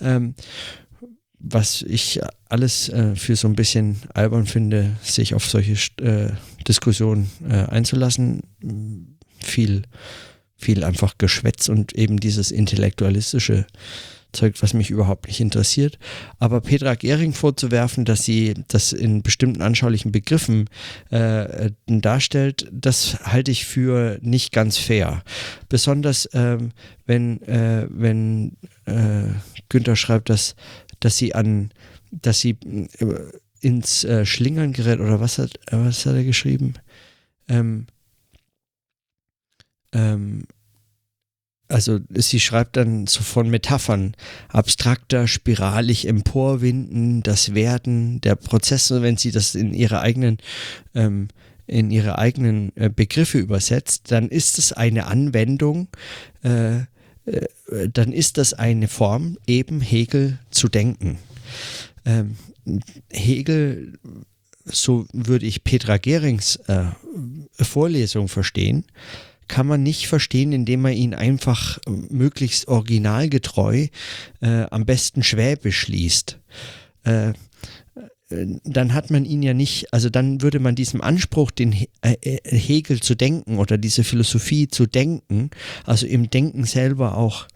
Ähm, 0.00 0.34
was 1.40 1.82
ich 1.82 2.20
alles 2.48 2.90
äh, 2.90 3.16
für 3.16 3.34
so 3.34 3.48
ein 3.48 3.56
bisschen 3.56 3.96
albern 4.12 4.46
finde, 4.46 4.96
sich 5.02 5.34
auf 5.34 5.46
solche 5.46 5.72
äh, 6.02 6.32
Diskussionen 6.68 7.30
äh, 7.48 7.54
einzulassen. 7.54 8.42
Viel, 9.42 9.82
viel 10.56 10.84
einfach 10.84 11.14
Geschwätz 11.16 11.68
und 11.70 11.94
eben 11.94 12.20
dieses 12.20 12.50
intellektualistische 12.50 13.66
Zeug, 14.32 14.56
was 14.60 14.74
mich 14.74 14.90
überhaupt 14.90 15.26
nicht 15.26 15.40
interessiert. 15.40 15.98
Aber 16.38 16.60
Petra 16.60 16.94
Gehring 16.94 17.32
vorzuwerfen, 17.32 18.04
dass 18.04 18.24
sie 18.24 18.54
das 18.68 18.92
in 18.92 19.22
bestimmten 19.22 19.62
anschaulichen 19.62 20.12
Begriffen 20.12 20.68
äh, 21.10 21.70
darstellt, 21.86 22.68
das 22.72 23.18
halte 23.24 23.50
ich 23.50 23.64
für 23.64 24.18
nicht 24.22 24.52
ganz 24.52 24.78
fair. 24.78 25.22
Besonders 25.68 26.28
ähm, 26.32 26.72
wenn, 27.06 27.42
äh, 27.42 27.86
wenn 27.90 28.56
äh, 28.86 29.24
Günther 29.68 29.96
schreibt, 29.96 30.30
dass, 30.30 30.54
dass 31.00 31.16
sie 31.16 31.34
an, 31.34 31.70
dass 32.10 32.40
sie 32.40 32.56
äh, 32.98 33.06
ins 33.60 34.04
äh, 34.04 34.24
Schlingern 34.24 34.72
gerät, 34.72 35.00
oder 35.00 35.20
was 35.20 35.38
hat, 35.38 35.58
was 35.70 36.06
hat 36.06 36.14
er 36.14 36.24
geschrieben? 36.24 36.74
Ähm, 37.48 37.86
ähm, 39.92 40.44
also 41.70 42.00
sie 42.10 42.40
schreibt 42.40 42.76
dann 42.76 43.06
so 43.06 43.22
von 43.22 43.48
Metaphern, 43.48 44.14
abstrakter, 44.48 45.28
spiralig 45.28 46.06
emporwinden, 46.06 47.22
das 47.22 47.54
Werden 47.54 48.20
der 48.20 48.34
Prozesse, 48.34 49.02
wenn 49.02 49.16
sie 49.16 49.30
das 49.30 49.54
in 49.54 49.72
ihre 49.72 50.00
eigenen 50.00 50.38
ähm, 50.94 51.28
in 51.66 51.92
ihre 51.92 52.18
eigenen 52.18 52.72
äh, 52.76 52.90
Begriffe 52.90 53.38
übersetzt, 53.38 54.10
dann 54.10 54.28
ist 54.28 54.58
es 54.58 54.72
eine 54.72 55.06
Anwendung, 55.06 55.86
äh, 56.42 56.78
äh, 56.78 56.84
dann 57.92 58.12
ist 58.12 58.38
das 58.38 58.54
eine 58.54 58.88
Form, 58.88 59.38
eben 59.46 59.80
Hegel 59.80 60.40
zu 60.50 60.68
denken. 60.68 61.18
Ähm, 62.04 62.36
Hegel, 63.08 63.98
so 64.64 65.06
würde 65.12 65.46
ich 65.46 65.62
Petra 65.62 65.98
Gerings 65.98 66.56
äh, 66.66 66.86
Vorlesung 67.52 68.26
verstehen, 68.26 68.84
kann 69.50 69.66
man 69.66 69.82
nicht 69.82 70.06
verstehen, 70.06 70.52
indem 70.52 70.80
man 70.80 70.92
ihn 70.92 71.12
einfach 71.12 71.78
äh, 71.86 71.90
möglichst 71.90 72.68
originalgetreu, 72.68 73.88
äh, 74.40 74.62
am 74.70 74.86
besten 74.86 75.22
schwäbisch 75.22 75.88
liest. 75.88 76.38
Äh, 77.04 77.30
äh, 78.30 78.46
dann 78.64 78.94
hat 78.94 79.10
man 79.10 79.24
ihn 79.24 79.42
ja 79.42 79.52
nicht, 79.52 79.92
also 79.92 80.08
dann 80.08 80.40
würde 80.40 80.60
man 80.60 80.76
diesem 80.76 81.00
Anspruch, 81.02 81.50
den 81.50 81.72
äh, 82.00 82.16
Hegel 82.44 83.00
zu 83.00 83.14
denken 83.16 83.58
oder 83.58 83.76
diese 83.76 84.04
Philosophie 84.04 84.68
zu 84.68 84.86
denken, 84.86 85.50
also 85.84 86.06
im 86.06 86.30
Denken 86.30 86.64
selber 86.64 87.16
auch 87.16 87.48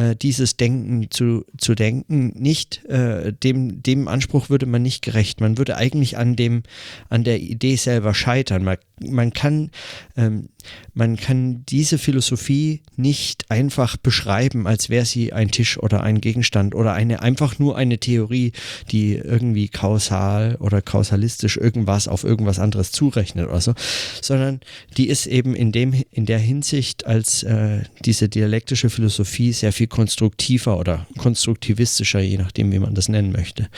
äh, 0.00 0.16
dieses 0.16 0.56
Denken 0.56 1.10
zu, 1.10 1.44
zu 1.58 1.74
denken, 1.74 2.32
nicht, 2.36 2.84
äh, 2.86 3.32
dem, 3.32 3.82
dem 3.82 4.08
Anspruch 4.08 4.48
würde 4.48 4.64
man 4.64 4.82
nicht 4.82 5.02
gerecht. 5.02 5.40
Man 5.40 5.58
würde 5.58 5.76
eigentlich 5.76 6.16
an 6.16 6.36
dem, 6.36 6.62
an 7.10 7.22
der 7.22 7.40
Idee 7.40 7.76
selber 7.76 8.14
scheitern. 8.14 8.64
Man, 8.64 8.78
man 9.00 9.32
kann, 9.32 9.70
ähm, 10.16 10.48
man 10.94 11.16
kann 11.16 11.64
diese 11.66 11.98
Philosophie 11.98 12.80
nicht 12.96 13.50
einfach 13.50 13.96
beschreiben, 13.96 14.66
als 14.66 14.88
wäre 14.88 15.04
sie 15.04 15.32
ein 15.32 15.50
Tisch 15.50 15.78
oder 15.78 16.02
ein 16.02 16.20
Gegenstand 16.20 16.74
oder 16.74 16.94
eine, 16.94 17.20
einfach 17.20 17.58
nur 17.58 17.76
eine 17.76 17.98
Theorie, 17.98 18.52
die 18.90 19.16
irgendwie 19.16 19.68
kausal 19.68 20.56
oder 20.60 20.80
kausalistisch 20.80 21.56
irgendwas 21.56 22.08
auf 22.08 22.24
irgendwas 22.24 22.58
anderes 22.58 22.92
zurechnet 22.92 23.48
oder 23.48 23.60
so, 23.60 23.74
sondern 24.22 24.60
die 24.96 25.08
ist 25.08 25.26
eben 25.26 25.54
in 25.54 25.72
dem, 25.72 25.94
in 26.10 26.24
der 26.24 26.38
Hinsicht 26.38 27.06
als 27.06 27.42
äh, 27.42 27.82
diese 28.04 28.28
dialektische 28.28 28.88
Philosophie 28.88 29.52
sehr 29.52 29.72
viel 29.72 29.89
konstruktiver 29.90 30.78
oder 30.78 31.06
konstruktivistischer, 31.18 32.20
je 32.20 32.38
nachdem, 32.38 32.72
wie 32.72 32.78
man 32.78 32.94
das 32.94 33.08
nennen 33.08 33.32
möchte. 33.32 33.68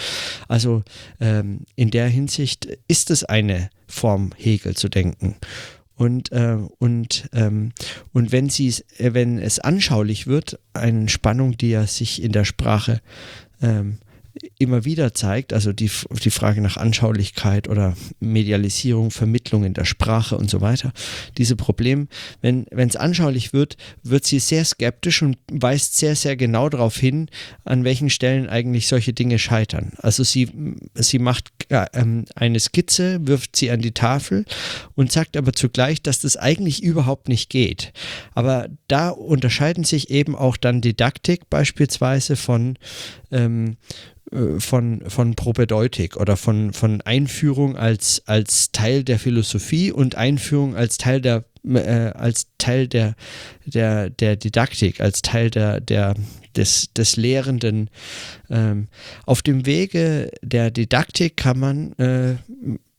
Also 0.47 0.85
ähm, 1.21 1.61
in 1.75 1.90
der 1.90 2.09
Hinsicht 2.09 2.69
ist 2.87 3.11
es 3.11 3.25
eine 3.25 3.71
Form 3.88 4.31
Hegel 4.37 4.76
zu 4.76 4.88
denken. 4.88 5.37
Und, 5.97 6.33
äh, 6.33 6.59
und, 6.78 7.28
ähm, 7.33 7.73
und 8.12 8.33
wenn, 8.33 8.49
sie, 8.49 8.69
äh, 8.99 9.14
wenn 9.14 9.38
es 9.38 9.59
anschaulich 9.59 10.26
wird, 10.26 10.59
eine 10.73 11.09
Spannung, 11.09 11.57
die 11.57 11.71
ja 11.71 11.87
sich 11.87 12.23
in 12.23 12.33
der 12.33 12.45
Sprache 12.45 13.00
ähm, 13.61 13.99
immer 14.58 14.84
wieder 14.84 15.12
zeigt, 15.12 15.52
also 15.52 15.72
die, 15.72 15.90
die 16.24 16.30
Frage 16.30 16.60
nach 16.60 16.76
Anschaulichkeit 16.76 17.68
oder 17.68 17.96
Medialisierung, 18.20 19.10
Vermittlung 19.10 19.64
in 19.64 19.74
der 19.74 19.84
Sprache 19.84 20.36
und 20.38 20.48
so 20.48 20.60
weiter, 20.60 20.92
diese 21.36 21.56
Probleme, 21.56 22.06
wenn 22.40 22.66
es 22.70 22.96
anschaulich 22.96 23.52
wird, 23.52 23.76
wird 24.02 24.24
sie 24.24 24.38
sehr 24.38 24.64
skeptisch 24.64 25.22
und 25.22 25.36
weist 25.50 25.98
sehr, 25.98 26.16
sehr 26.16 26.36
genau 26.36 26.68
darauf 26.68 26.96
hin, 26.96 27.28
an 27.64 27.84
welchen 27.84 28.10
Stellen 28.10 28.48
eigentlich 28.48 28.86
solche 28.86 29.12
Dinge 29.12 29.38
scheitern. 29.38 29.92
Also 29.98 30.22
sie, 30.22 30.48
sie 30.94 31.18
macht 31.18 31.50
äh, 31.68 31.86
eine 32.34 32.60
Skizze, 32.60 33.26
wirft 33.26 33.56
sie 33.56 33.70
an 33.70 33.80
die 33.80 33.92
Tafel 33.92 34.44
und 34.94 35.12
sagt 35.12 35.36
aber 35.36 35.52
zugleich, 35.52 36.02
dass 36.02 36.20
das 36.20 36.36
eigentlich 36.36 36.82
überhaupt 36.82 37.28
nicht 37.28 37.50
geht. 37.50 37.92
Aber 38.34 38.68
da 38.88 39.10
unterscheiden 39.10 39.84
sich 39.84 40.10
eben 40.10 40.36
auch 40.36 40.56
dann 40.56 40.80
Didaktik 40.80 41.50
beispielsweise 41.50 42.36
von 42.36 42.78
ähm, 43.30 43.76
äh, 44.21 44.21
von, 44.58 45.02
von 45.08 45.34
Propedeutik 45.34 46.16
oder 46.16 46.36
von, 46.36 46.72
von 46.72 47.00
Einführung 47.02 47.76
als, 47.76 48.22
als 48.26 48.72
Teil 48.72 49.04
der 49.04 49.18
Philosophie 49.18 49.92
und 49.92 50.14
Einführung 50.14 50.74
als 50.74 50.98
Teil 50.98 51.20
der 51.20 51.44
äh, 51.64 52.12
als 52.14 52.48
Teil 52.58 52.88
der, 52.88 53.14
der, 53.64 54.10
der 54.10 54.36
Didaktik, 54.36 55.00
als 55.00 55.22
Teil 55.22 55.50
der, 55.50 55.80
der, 55.80 56.14
des, 56.56 56.92
des 56.92 57.16
Lehrenden. 57.16 57.88
Ähm, 58.50 58.88
auf 59.26 59.42
dem 59.42 59.64
Wege 59.66 60.30
der 60.42 60.70
Didaktik 60.70 61.36
kann 61.36 61.58
man 61.58 61.92
äh, 61.94 62.34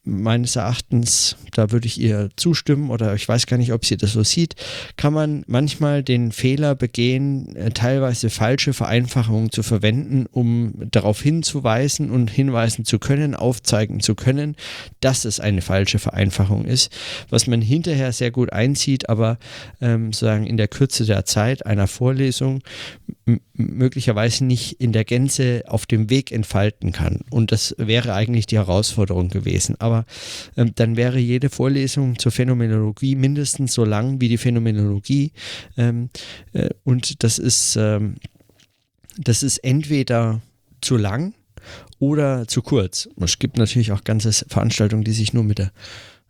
meines 0.05 0.55
Erachtens, 0.55 1.37
da 1.53 1.71
würde 1.71 1.87
ich 1.87 1.99
ihr 1.99 2.29
zustimmen 2.35 2.89
oder 2.89 3.15
ich 3.15 3.27
weiß 3.27 3.45
gar 3.45 3.57
nicht, 3.57 3.71
ob 3.71 3.85
sie 3.85 3.95
das 3.95 4.13
so 4.13 4.23
sieht, 4.23 4.55
kann 4.97 5.13
man 5.13 5.43
manchmal 5.47 6.03
den 6.03 6.31
Fehler 6.31 6.75
begehen, 6.75 7.55
äh, 7.55 7.71
teilweise 7.71 8.29
falsche 8.29 8.73
Vereinfachungen 8.73 9.51
zu 9.51 9.63
verwenden, 9.63 10.25
um 10.29 10.73
darauf 10.91 11.21
hinzuweisen 11.21 12.11
und 12.11 12.29
hinweisen 12.29 12.83
zu 12.83 12.99
können, 12.99 13.33
aufzeigen 13.33 14.01
zu 14.01 14.15
können, 14.15 14.55
dass 14.99 15.23
es 15.23 15.39
eine 15.39 15.61
falsche 15.61 15.99
Vereinfachung 15.99 16.65
ist, 16.65 16.91
was 17.29 17.47
man 17.47 17.61
hinterher 17.61 18.11
sehr 18.11 18.31
gut 18.31 18.51
einzieht, 18.51 19.07
aber 19.07 19.37
ähm, 19.79 20.11
sozusagen 20.11 20.45
in 20.45 20.57
der 20.57 20.67
Kürze 20.67 21.05
der 21.05 21.23
Zeit 21.25 21.65
einer 21.65 21.87
Vorlesung 21.87 22.61
möglicherweise 23.53 24.43
nicht 24.43 24.81
in 24.81 24.91
der 24.91 25.05
Gänze 25.05 25.63
auf 25.67 25.85
dem 25.85 26.09
Weg 26.09 26.31
entfalten 26.31 26.91
kann. 26.91 27.21
Und 27.29 27.51
das 27.51 27.75
wäre 27.77 28.13
eigentlich 28.13 28.47
die 28.47 28.57
Herausforderung 28.57 29.29
gewesen. 29.29 29.75
Aber 29.79 29.92
ähm, 30.57 30.71
dann 30.75 30.95
wäre 30.95 31.19
jede 31.19 31.49
Vorlesung 31.49 32.17
zur 32.19 32.31
Phänomenologie 32.31 33.15
mindestens 33.15 33.73
so 33.73 33.85
lang 33.85 34.19
wie 34.19 34.29
die 34.29 34.37
Phänomenologie. 34.37 35.31
Ähm, 35.77 36.09
äh, 36.53 36.69
und 36.83 37.23
das 37.23 37.39
ist, 37.39 37.75
ähm, 37.75 38.15
das 39.17 39.43
ist 39.43 39.59
entweder 39.59 40.41
zu 40.81 40.97
lang 40.97 41.33
oder 41.99 42.47
zu 42.47 42.61
kurz. 42.61 43.07
Es 43.21 43.39
gibt 43.39 43.57
natürlich 43.57 43.91
auch 43.91 44.03
ganze 44.03 44.31
Veranstaltungen, 44.33 45.03
die 45.03 45.13
sich 45.13 45.33
nur 45.33 45.43
mit 45.43 45.59
der 45.59 45.71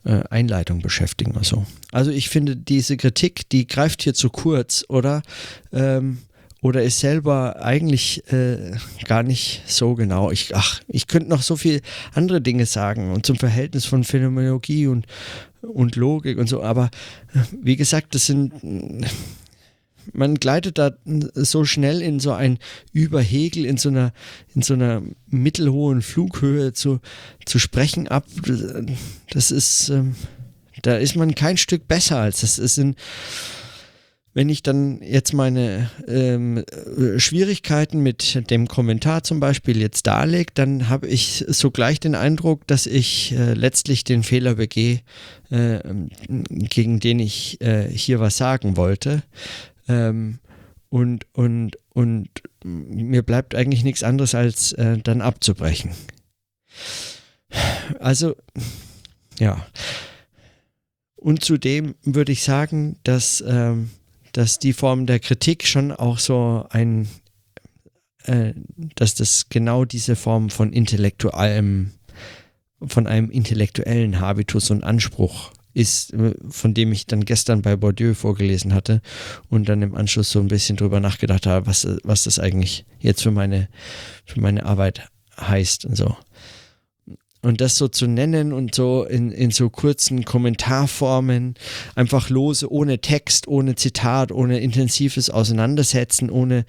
äh, 0.05 0.22
Einleitung 0.29 0.82
beschäftigen. 0.82 1.36
Also. 1.38 1.65
also 1.91 2.12
ich 2.12 2.29
finde, 2.29 2.55
diese 2.55 2.98
Kritik, 2.98 3.50
die 3.50 3.67
greift 3.67 4.03
hier 4.03 4.13
zu 4.13 4.29
kurz, 4.29 4.86
oder? 4.89 5.24
Ähm, 5.72 6.20
oder 6.63 6.82
ist 6.82 7.00
selber 7.00 7.62
eigentlich 7.62 8.24
äh, 8.32 8.72
gar 9.03 9.22
nicht 9.22 9.63
so 9.65 9.96
genau. 9.96 10.32
Ich, 10.32 10.55
ach, 10.55 10.82
ich 10.88 11.08
könnte 11.08 11.29
noch 11.29 11.41
so 11.41 11.58
viel 11.58 11.82
andere 12.13 12.41
Dinge 12.41 12.65
sagen 12.65 13.12
und 13.12 13.25
zum 13.25 13.36
Verhältnis 13.36 13.86
von 13.86 14.05
Phänomenologie 14.05 14.88
und, 14.88 15.05
und 15.62 15.98
Logik 15.98 16.38
und 16.38 16.48
so, 16.48 16.63
aber 16.63 16.89
äh, 17.36 17.39
wie 17.62 17.75
gesagt, 17.75 18.15
das 18.15 18.25
sind 18.25 18.53
man 20.12 20.36
gleitet 20.36 20.78
da 20.78 20.91
so 21.34 21.63
schnell 21.65 22.02
in 22.02 22.19
so 22.19 22.34
ein 22.34 22.60
Überhegel, 22.91 23.65
in 23.65 23.78
so 23.78 23.89
einer, 23.89 24.12
in 24.54 24.62
so 24.62 24.73
einer 24.73 25.02
mittelhohen 25.28 26.02
Flughöhe 26.02 26.73
zu, 26.73 26.99
zu 27.45 27.58
sprechen 27.58 28.10
ab. 28.10 28.26
Das 29.30 29.52
ist, 29.52 29.89
ähm, 29.89 30.15
da 30.82 30.97
ist 30.97 31.15
man 31.15 31.36
kein 31.36 31.56
Stück 31.56 31.88
besser 31.88 32.19
als 32.19 32.41
das. 32.41 32.58
Es 32.58 32.76
sind 32.76 32.97
wenn 34.34 34.50
ich 34.50 34.63
dann 34.63 35.02
jetzt 35.02 35.34
meine 35.34 35.91
ähm, 36.08 36.63
Schwierigkeiten 37.17 38.00
mit 38.00 38.50
dem 38.50 38.67
Kommentar 38.67 39.24
zum 39.24 39.39
Beispiel 39.39 39.78
jetzt 39.78 40.08
darlege, 40.08 40.52
dann 40.56 40.89
habe 40.89 41.08
ich 41.08 41.46
sogleich 41.48 42.00
den 42.00 42.15
Eindruck, 42.15 42.65
dass 42.67 42.88
ich 42.88 43.34
äh, 43.34 43.54
letztlich 43.54 44.04
den 44.04 44.24
Fehler 44.24 44.56
begehe, 44.56 45.02
äh, 45.52 45.80
gegen 46.28 47.00
den 47.00 47.19
ich 47.19 47.62
äh, 47.62 47.88
hier 47.89 48.19
was 48.19 48.38
sagen 48.38 48.76
wollte. 48.76 49.22
Ähm, 49.88 50.39
und, 50.89 51.26
und, 51.34 51.78
und 51.89 52.30
mir 52.63 53.24
bleibt 53.24 53.56
eigentlich 53.56 53.84
nichts 53.84 54.04
anderes, 54.04 54.36
als 54.36 54.74
äh, 54.74 54.98
dann 54.98 55.22
abzubrechen. 55.22 55.91
Also, 58.00 58.36
ja. 59.39 59.65
Und 61.15 61.43
zudem 61.43 61.96
würde 62.04 62.32
ich 62.32 62.43
sagen, 62.43 62.98
dass 63.04 63.43
ähm, 63.48 63.91
dass 64.34 64.60
die 64.60 64.74
Form 64.74 65.06
der 65.06 65.19
Kritik 65.19 65.65
schon 65.65 65.91
auch 65.91 66.19
so 66.19 66.65
ein, 66.69 67.08
äh, 68.26 68.54
dass 68.96 69.15
das 69.15 69.48
genau 69.50 69.86
diese 69.86 70.15
Form 70.15 70.50
von 70.50 70.74
intellektuellem, 70.74 71.91
von 72.86 73.08
einem 73.08 73.30
intellektuellen 73.32 74.19
Habitus 74.19 74.69
und 74.72 74.84
Anspruch 74.84 75.52
ist, 75.74 76.13
von 76.50 76.74
dem 76.74 76.91
ich 76.91 77.08
dann 77.08 77.26
gestern 77.26 77.62
bei 77.62 77.76
Bourdieu 77.76 78.13
vorgelesen 78.13 78.74
hatte 78.74 79.02
und 79.50 79.69
dann 79.69 79.82
im 79.82 79.96
Anschluss 79.96 80.30
so 80.30 80.39
ein 80.39 80.48
bisschen 80.48 80.78
drüber 80.78 81.00
nachgedacht 81.00 81.48
habe, 81.48 81.65
was, 81.65 81.88
was 82.04 82.24
das 82.24 82.38
eigentlich 82.38 82.86
jetzt 83.00 83.24
für 83.24 83.32
meine, 83.32 83.69
für 84.26 84.39
meine 84.39 84.65
Arbeit 84.65 85.08
heißt 85.39 85.86
und 85.86 85.96
so. 85.96 86.15
Und 87.43 87.60
das 87.60 87.75
so 87.75 87.89
zu 87.89 88.08
nennen 88.08 88.53
und 88.53 88.73
so 88.73 89.03
in, 89.03 89.29
in 89.29 89.51
so 89.51 89.69
kurzen 89.69 90.23
Kommentarformen, 90.23 91.56
einfach 91.93 92.29
lose, 92.29 92.71
ohne 92.71 92.99
Text, 92.99 93.49
ohne 93.49 93.75
Zitat, 93.75 94.32
ohne 94.32 94.60
intensives 94.60 95.29
Auseinandersetzen, 95.29 96.29
ohne, 96.29 96.65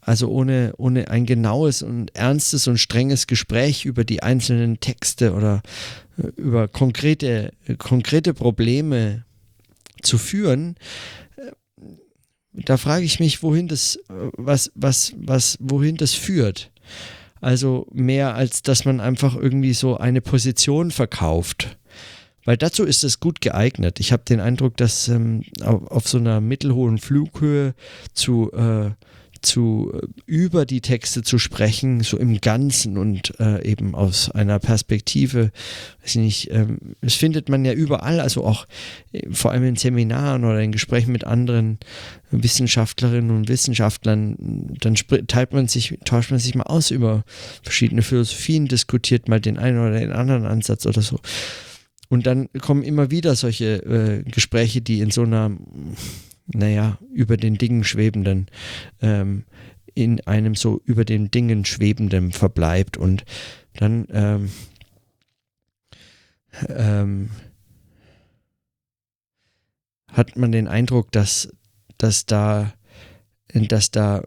also 0.00 0.30
ohne, 0.30 0.72
ohne 0.78 1.10
ein 1.10 1.26
genaues 1.26 1.82
und 1.82 2.16
ernstes 2.16 2.66
und 2.66 2.78
strenges 2.78 3.26
Gespräch 3.26 3.84
über 3.84 4.04
die 4.04 4.22
einzelnen 4.22 4.80
Texte 4.80 5.34
oder 5.34 5.62
äh, 6.16 6.28
über 6.36 6.66
konkrete, 6.66 7.52
konkrete 7.76 8.32
Probleme 8.32 9.26
zu 10.00 10.16
führen, 10.16 10.76
äh, 11.36 11.50
da 12.52 12.78
frage 12.78 13.04
ich 13.04 13.20
mich, 13.20 13.42
wohin 13.42 13.68
das, 13.68 13.96
äh, 14.08 14.30
was, 14.32 14.72
was, 14.74 15.12
was, 15.18 15.58
wohin 15.60 15.96
das 15.96 16.14
führt. 16.14 16.70
Also 17.46 17.86
mehr 17.92 18.34
als 18.34 18.62
dass 18.62 18.84
man 18.84 18.98
einfach 18.98 19.36
irgendwie 19.36 19.72
so 19.72 19.98
eine 19.98 20.20
Position 20.20 20.90
verkauft. 20.90 21.78
Weil 22.44 22.56
dazu 22.56 22.82
ist 22.82 23.04
es 23.04 23.20
gut 23.20 23.40
geeignet. 23.40 24.00
Ich 24.00 24.10
habe 24.10 24.24
den 24.28 24.40
Eindruck, 24.40 24.76
dass 24.76 25.06
ähm, 25.06 25.44
auf, 25.62 25.88
auf, 25.88 26.08
so 26.08 26.18
einer 26.18 26.40
mittelhohen 26.40 26.98
Flughöhe 26.98 27.76
zu 28.14 28.50
äh, 28.52 28.90
zu 29.46 29.92
äh, 29.94 30.06
über 30.26 30.66
die 30.66 30.80
Texte 30.80 31.22
zu 31.22 31.38
sprechen, 31.38 32.02
so 32.02 32.18
im 32.18 32.40
Ganzen 32.40 32.98
und 32.98 33.38
äh, 33.40 33.64
eben 33.64 33.94
aus 33.94 34.30
einer 34.30 34.58
Perspektive, 34.58 35.52
weiß 36.02 36.16
ich 36.16 36.16
nicht, 36.16 36.50
ähm, 36.50 36.78
das 37.00 37.14
findet 37.14 37.48
man 37.48 37.64
ja 37.64 37.72
überall, 37.72 38.20
also 38.20 38.44
auch 38.44 38.66
äh, 39.12 39.22
vor 39.30 39.52
allem 39.52 39.64
in 39.64 39.76
Seminaren 39.76 40.44
oder 40.44 40.60
in 40.60 40.72
Gesprächen 40.72 41.12
mit 41.12 41.24
anderen 41.24 41.78
Wissenschaftlerinnen 42.30 43.30
und 43.30 43.48
Wissenschaftlern, 43.48 44.76
dann 44.80 44.94
teilt 45.28 45.52
man 45.52 45.68
sich, 45.68 45.98
tauscht 46.04 46.30
man 46.30 46.40
sich 46.40 46.54
mal 46.54 46.64
aus 46.64 46.90
über 46.90 47.24
verschiedene 47.62 48.02
Philosophien, 48.02 48.66
diskutiert 48.66 49.28
mal 49.28 49.40
den 49.40 49.58
einen 49.58 49.78
oder 49.78 49.98
den 49.98 50.12
anderen 50.12 50.44
Ansatz 50.44 50.86
oder 50.86 51.02
so. 51.02 51.20
Und 52.08 52.26
dann 52.26 52.48
kommen 52.60 52.82
immer 52.82 53.10
wieder 53.10 53.34
solche 53.34 53.76
äh, 53.84 54.22
Gespräche, 54.30 54.80
die 54.80 55.00
in 55.00 55.10
so 55.10 55.22
einer 55.22 55.50
naja, 56.46 56.98
über 57.12 57.36
den 57.36 57.58
Dingen 57.58 57.84
schwebenden, 57.84 58.46
ähm, 59.00 59.44
in 59.94 60.20
einem 60.26 60.54
so 60.54 60.80
über 60.84 61.04
den 61.04 61.30
Dingen 61.30 61.64
schwebenden 61.64 62.32
verbleibt 62.32 62.96
und 62.96 63.24
dann 63.74 64.06
ähm, 64.10 64.50
ähm, 66.68 67.30
hat 70.12 70.36
man 70.36 70.52
den 70.52 70.68
Eindruck, 70.68 71.12
dass, 71.12 71.48
dass 71.98 72.26
da, 72.26 72.72
dass 73.52 73.90
da 73.90 74.22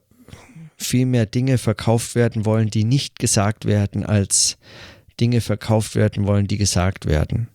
viel 0.78 1.06
mehr 1.06 1.26
Dinge 1.26 1.58
verkauft 1.58 2.16
werden 2.16 2.46
wollen, 2.46 2.70
die 2.70 2.84
nicht 2.84 3.20
gesagt 3.20 3.66
werden, 3.66 4.06
als 4.06 4.58
Dinge 5.20 5.42
verkauft 5.42 5.96
werden 5.96 6.26
wollen, 6.26 6.48
die 6.48 6.58
gesagt 6.58 7.06
werden. 7.06 7.50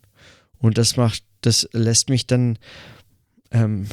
Und 0.57 0.77
das 0.77 0.97
macht, 0.97 1.23
das 1.41 1.67
lässt 1.71 2.09
mich 2.09 2.27
dann 2.27 2.57
ähm, 3.51 3.87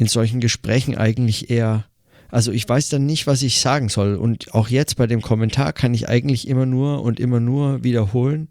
in 0.00 0.06
solchen 0.06 0.40
Gesprächen 0.40 0.96
eigentlich 0.96 1.50
eher, 1.50 1.84
also 2.30 2.52
ich 2.52 2.66
weiß 2.66 2.88
dann 2.88 3.04
nicht, 3.04 3.26
was 3.26 3.42
ich 3.42 3.60
sagen 3.60 3.90
soll. 3.90 4.14
Und 4.14 4.54
auch 4.54 4.68
jetzt 4.68 4.96
bei 4.96 5.06
dem 5.06 5.20
Kommentar 5.20 5.74
kann 5.74 5.92
ich 5.92 6.08
eigentlich 6.08 6.48
immer 6.48 6.64
nur 6.64 7.02
und 7.02 7.20
immer 7.20 7.38
nur 7.38 7.84
wiederholen, 7.84 8.48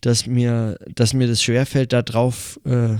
dass 0.00 0.26
mir, 0.26 0.78
dass 0.94 1.12
mir 1.12 1.28
das 1.28 1.42
schwerfällt, 1.42 1.92
darauf 1.92 2.58
äh, 2.64 2.96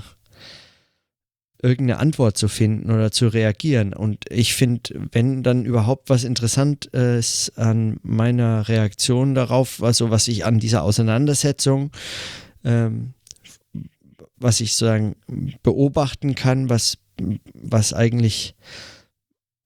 irgendeine 1.62 2.00
Antwort 2.00 2.36
zu 2.36 2.48
finden 2.48 2.90
oder 2.90 3.10
zu 3.12 3.28
reagieren. 3.28 3.94
Und 3.94 4.26
ich 4.28 4.52
finde, 4.52 5.08
wenn 5.12 5.42
dann 5.42 5.64
überhaupt 5.64 6.10
was 6.10 6.24
interessant 6.24 6.84
ist 6.84 7.56
an 7.56 7.98
meiner 8.02 8.68
Reaktion 8.68 9.34
darauf, 9.34 9.82
also 9.82 10.10
was 10.10 10.28
ich 10.28 10.44
an 10.44 10.58
dieser 10.58 10.82
Auseinandersetzung, 10.82 11.92
ähm, 12.62 13.14
was 14.36 14.60
ich 14.60 14.74
sozusagen 14.74 15.16
beobachten 15.62 16.34
kann, 16.34 16.68
was, 16.68 16.98
was 17.54 17.92
eigentlich 17.92 18.54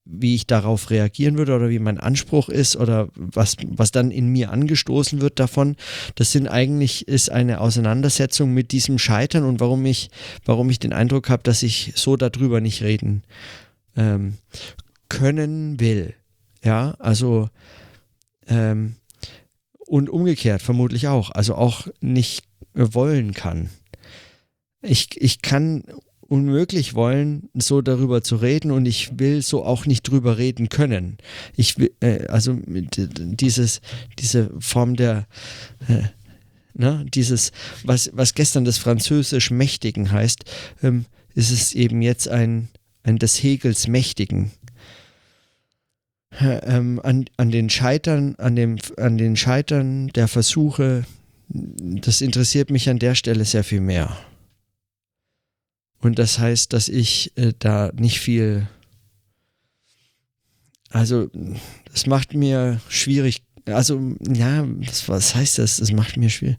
wie 0.05 0.35
ich 0.35 0.47
darauf 0.47 0.91
reagieren 0.91 1.39
würde 1.39 1.55
oder 1.55 1.71
wie 1.71 1.79
mein 1.79 1.99
Anspruch 1.99 2.49
ist 2.49 2.77
oder 2.77 3.09
was, 3.15 3.57
was 3.67 3.93
dann 3.93 4.11
in 4.11 4.29
mir 4.29 4.51
angestoßen 4.51 5.21
wird 5.21 5.39
davon, 5.39 5.77
das 6.17 6.33
sind 6.33 6.49
eigentlich, 6.49 7.07
ist 7.07 7.31
eine 7.31 7.61
Auseinandersetzung 7.61 8.53
mit 8.53 8.73
diesem 8.73 8.99
Scheitern 8.99 9.45
und 9.45 9.61
warum 9.61 9.87
ich, 9.87 10.11
warum 10.45 10.71
ich 10.71 10.81
den 10.81 10.93
Eindruck 10.93 11.31
habe, 11.31 11.45
dass 11.45 11.63
ich 11.63 11.93
so 11.95 12.17
darüber 12.17 12.61
nicht 12.61 12.83
reden 12.83 13.23
ähm, 13.97 14.39
können 15.09 15.79
will. 15.79 16.15
Ja, 16.65 16.95
also 16.99 17.49
ähm, 18.49 18.97
und 19.87 20.11
umgekehrt 20.11 20.63
vermutlich 20.63 21.09
auch, 21.09 21.31
also 21.31 21.55
auch 21.55 21.87
nicht 22.01 22.45
wollen 22.75 23.35
kann. 23.35 23.71
Ich, 24.81 25.21
ich 25.21 25.43
kann 25.43 25.85
unmöglich 26.33 26.95
wollen, 26.95 27.51
so 27.53 27.83
darüber 27.83 28.23
zu 28.23 28.37
reden 28.37 28.71
und 28.71 28.87
ich 28.87 29.19
will 29.19 29.43
so 29.43 29.67
auch 29.67 29.85
nicht 29.85 30.09
drüber 30.09 30.39
reden 30.39 30.71
können. 30.71 31.19
Ich 31.57 31.79
will, 31.79 31.93
äh, 32.01 32.27
also 32.29 32.59
dieses, 32.67 33.83
diese 34.19 34.51
Form 34.59 34.97
der, 34.97 35.27
äh, 35.89 36.05
ne, 36.73 37.05
dieses, 37.13 37.53
was, 37.85 38.11
was 38.15 38.33
gestern 38.33 38.65
das 38.65 38.79
Französisch 38.79 39.51
Mächtigen 39.51 40.11
heißt, 40.11 40.45
ähm, 40.83 41.05
ist 41.35 41.51
es 41.51 41.75
eben 41.75 42.01
jetzt 42.01 42.29
ein, 42.29 42.69
ein 43.03 43.19
des 43.19 43.43
Hegels 43.43 43.87
Mächtigen. 43.87 44.53
Ähm, 46.41 46.99
an, 47.05 47.27
an 47.37 47.51
den 47.51 47.69
Scheitern, 47.69 48.37
an 48.37 48.57
dem, 48.57 48.79
an 48.97 49.19
den 49.19 49.37
Scheitern 49.37 50.09
der 50.09 50.29
Versuche, 50.29 51.05
das 51.51 52.23
interessiert 52.23 52.71
mich 52.71 52.89
an 52.89 52.99
der 52.99 53.15
Stelle 53.17 53.45
sehr 53.45 53.65
viel 53.65 53.83
mehr. 53.83 54.17
Und 56.03 56.19
das 56.19 56.41
heißt, 56.41 56.73
dass 56.73 56.89
ich 56.89 57.33
äh, 57.37 57.53
da 57.57 57.93
nicht 57.95 58.19
viel, 58.19 58.69
also 60.91 61.31
das 61.85 62.07
macht 62.07 62.35
mir 62.35 62.81
schwierig, 62.89 63.45
also 63.67 64.17
ja, 64.21 64.67
das, 64.67 65.09
was 65.09 65.37
heißt 65.37 65.59
das? 65.59 65.77
Das 65.77 65.93
macht 65.93 66.17
mir 66.17 66.29
schwierig, 66.29 66.59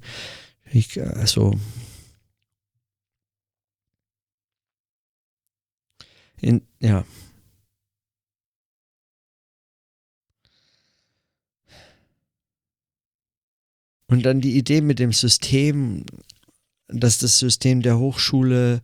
also 0.97 1.59
in, 6.39 6.61
ja. 6.79 7.05
Und 14.07 14.23
dann 14.23 14.39
die 14.39 14.57
Idee 14.57 14.79
mit 14.79 14.99
dem 14.99 15.11
System, 15.11 16.05
dass 16.99 17.17
das 17.17 17.39
System 17.39 17.81
der 17.81 17.97
Hochschule 17.97 18.81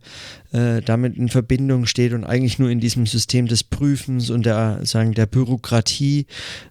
äh, 0.52 0.82
damit 0.82 1.16
in 1.16 1.28
Verbindung 1.28 1.86
steht 1.86 2.12
und 2.12 2.24
eigentlich 2.24 2.58
nur 2.58 2.70
in 2.70 2.80
diesem 2.80 3.06
System 3.06 3.46
des 3.46 3.64
Prüfens 3.64 4.30
und 4.30 4.46
der, 4.46 4.80
sagen, 4.84 5.14
der 5.14 5.26
Bürokratie, 5.26 6.26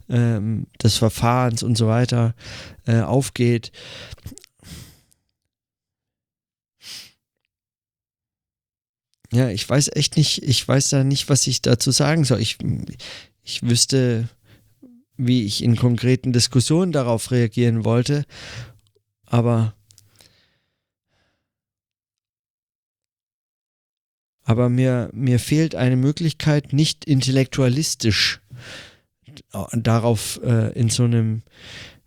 ähm, 0.10 0.68
des 0.82 0.98
Verfahrens 0.98 1.64
und 1.64 1.78
so 1.78 1.88
weiter 1.88 2.36
äh, 2.86 3.02
aufgeht. 3.02 3.72
Ja, 9.32 9.50
ich 9.50 9.70
weiß 9.70 9.92
echt 9.94 10.18
nicht, 10.18 10.44
ich 10.44 10.68
weiß 10.68 10.90
da 10.90 11.04
nicht, 11.04 11.30
was 11.30 11.46
ich 11.46 11.62
dazu 11.62 11.92
sagen 11.92 12.24
soll. 12.24 12.42
Ich, 12.42 12.58
ich 13.44 13.62
wüsste, 13.62 14.28
wie 15.18 15.44
ich 15.44 15.64
in 15.64 15.76
konkreten 15.76 16.34
Diskussionen 16.34 16.92
darauf 16.92 17.30
reagieren 17.30 17.86
wollte, 17.86 18.26
aber 19.26 19.76
aber 24.50 24.68
mir, 24.68 25.12
mir 25.14 25.38
fehlt 25.38 25.76
eine 25.76 25.96
Möglichkeit, 25.96 26.74
nicht 26.74 27.06
intellektualistisch 27.06 28.42
darauf 29.74 30.42
äh, 30.44 30.74
in 30.74 30.90
so 30.90 31.04
einem, 31.04 31.44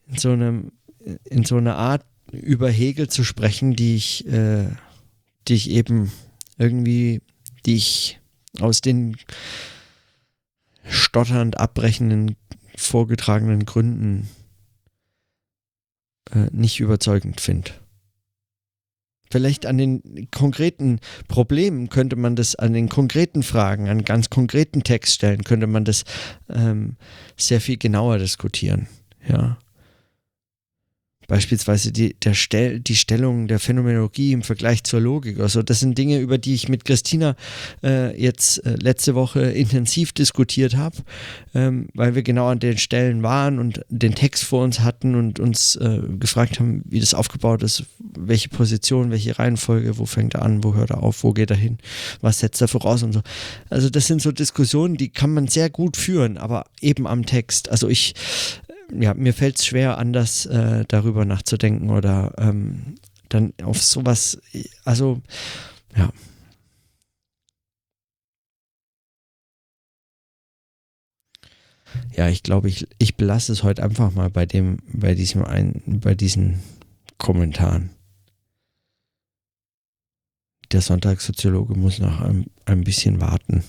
in 0.09 0.19
so 0.19 0.33
einem, 0.33 0.73
in 1.23 1.45
so 1.45 1.57
einer 1.57 1.77
Art 1.77 2.05
über 2.33 2.69
Hegel 2.69 3.07
zu 3.07 3.23
sprechen, 3.23 3.77
die 3.77 3.95
ich, 3.95 4.27
äh, 4.27 4.67
die 5.47 5.55
ich 5.55 5.71
eben 5.71 6.11
irgendwie, 6.59 7.21
die 7.65 7.77
ich 7.77 8.19
aus 8.59 8.81
den 8.81 9.17
stotternd 10.89 11.61
abbrechenden 11.61 12.35
vorgetragenen 12.75 13.67
Gründen 13.67 14.29
äh, 16.33 16.49
nicht 16.51 16.81
überzeugend 16.81 17.41
finde. 17.41 17.71
Vielleicht 19.33 19.65
an 19.65 19.79
den 19.79 20.29
konkreten 20.31 21.01
Problemen 21.27 21.89
könnte 21.89 22.17
man 22.17 22.37
das, 22.37 22.55
an 22.55 22.75
den 22.75 22.91
konkreten 22.91 23.43
Fragen, 23.43 23.89
an 23.89 24.05
ganz 24.05 24.29
konkreten 24.29 24.83
Textstellen 24.83 25.43
könnte 25.43 25.67
man 25.67 25.87
das 25.87 26.05
ähm, 26.51 26.97
sehr 27.39 27.63
viel 27.63 27.79
genauer 27.79 28.19
diskutieren. 28.19 28.89
Ja. 29.27 29.57
Beispielsweise 31.33 31.93
die, 31.93 32.13
der 32.13 32.35
Stel 32.35 32.81
die 32.81 32.95
Stellung 32.95 33.49
der 33.49 33.59
Phänomenologie 33.59 34.33
im 34.33 34.43
Vergleich 34.43 34.85
zur 34.85 35.01
Logik. 35.01 35.41
Also 35.41 35.63
das 35.63 35.81
sind 35.81 35.97
Dinge, 35.97 36.19
über 36.19 36.37
die 36.37 36.53
ich 36.53 36.69
mit 36.69 36.85
Christina 36.85 37.37
äh, 37.83 38.15
jetzt 38.21 38.59
äh, 38.67 38.75
letzte 38.75 39.15
Woche 39.15 39.41
intensiv 39.41 40.13
diskutiert 40.13 40.77
habe, 40.77 40.99
ähm, 41.55 41.89
weil 41.95 42.15
wir 42.15 42.23
genau 42.23 42.49
an 42.49 42.59
den 42.59 42.77
Stellen 42.77 43.23
waren 43.23 43.59
und 43.59 43.81
den 43.89 44.15
Text 44.15 44.45
vor 44.45 44.63
uns 44.63 44.81
hatten 44.81 45.15
und 45.15 45.41
uns 45.41 45.75
äh, 45.77 46.03
gefragt 46.21 46.61
haben, 46.61 46.83
wie 46.85 47.01
das 47.01 47.15
aufgebaut 47.15 47.63
ist, 47.63 47.85
welche 47.99 48.51
Position, 48.51 49.11
welche 49.11 49.39
Reihenfolge, 49.39 49.97
wo 49.97 50.05
fängt 50.05 50.35
er 50.35 50.43
an, 50.43 50.63
wo 50.63 50.75
hört 50.75 50.91
er 50.91 51.03
auf, 51.03 51.25
wo 51.25 51.33
geht 51.33 51.51
er 51.51 51.57
hin, 51.57 51.79
was 52.21 52.41
setzt 52.41 52.61
er 52.61 52.69
voraus 52.69 53.03
und 53.03 53.15
so. 53.15 53.23
Also 53.71 53.89
das 53.89 54.07
sind 54.07 54.21
so 54.21 54.33
Diskussionen, 54.33 54.99
die 54.99 55.09
kann 55.09 55.33
man 55.33 55.49
sehr 55.49 55.71
gut 55.71 55.97
führen, 55.97 56.37
aber 56.37 56.67
eben 56.83 57.07
am 57.07 57.25
Text. 57.25 57.71
Also 57.71 57.89
ich 57.89 58.13
ja, 58.93 59.15
mir 59.15 59.35
fällt 59.35 59.59
es 59.59 59.67
schwer, 59.67 59.99
anders 59.99 60.47
äh, 60.47 60.85
darüber 60.89 61.25
nachzudenken 61.25 61.91
oder 61.91 62.35
ähm, 62.39 62.97
dann 63.29 63.53
auf 63.63 63.83
sowas, 63.83 64.41
also 64.85 65.21
ja. 65.97 66.13
Ja, 72.15 72.29
ich 72.29 72.43
glaube, 72.43 72.69
ich, 72.69 72.87
ich 72.99 73.17
belasse 73.17 73.53
es 73.53 73.63
heute 73.63 73.83
einfach 73.83 74.13
mal 74.13 74.31
bei 74.31 74.47
dem, 74.47 74.79
bei 74.93 75.15
diesem 75.15 75.45
ein, 75.45 75.83
bei 75.87 76.15
diesen 76.15 76.61
Kommentaren. 77.19 77.91
Der 80.73 80.81
Sonntagssoziologe 80.81 81.75
muss 81.75 81.99
noch 81.99 82.21
ein, 82.21 82.47
ein 82.65 82.83
bisschen 82.83 83.21
warten. 83.21 83.63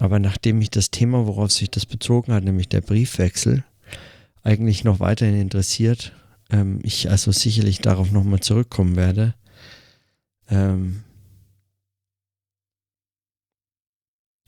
Aber 0.00 0.18
nachdem 0.18 0.58
mich 0.58 0.70
das 0.70 0.90
Thema, 0.90 1.26
worauf 1.26 1.52
sich 1.52 1.70
das 1.70 1.84
bezogen 1.84 2.32
hat, 2.32 2.42
nämlich 2.42 2.70
der 2.70 2.80
Briefwechsel, 2.80 3.64
eigentlich 4.42 4.82
noch 4.82 4.98
weiterhin 4.98 5.38
interessiert, 5.38 6.14
ähm, 6.48 6.78
ich 6.82 7.10
also 7.10 7.32
sicherlich 7.32 7.80
darauf 7.80 8.10
nochmal 8.10 8.40
zurückkommen 8.40 8.96
werde, 8.96 9.34
ähm, 10.48 11.04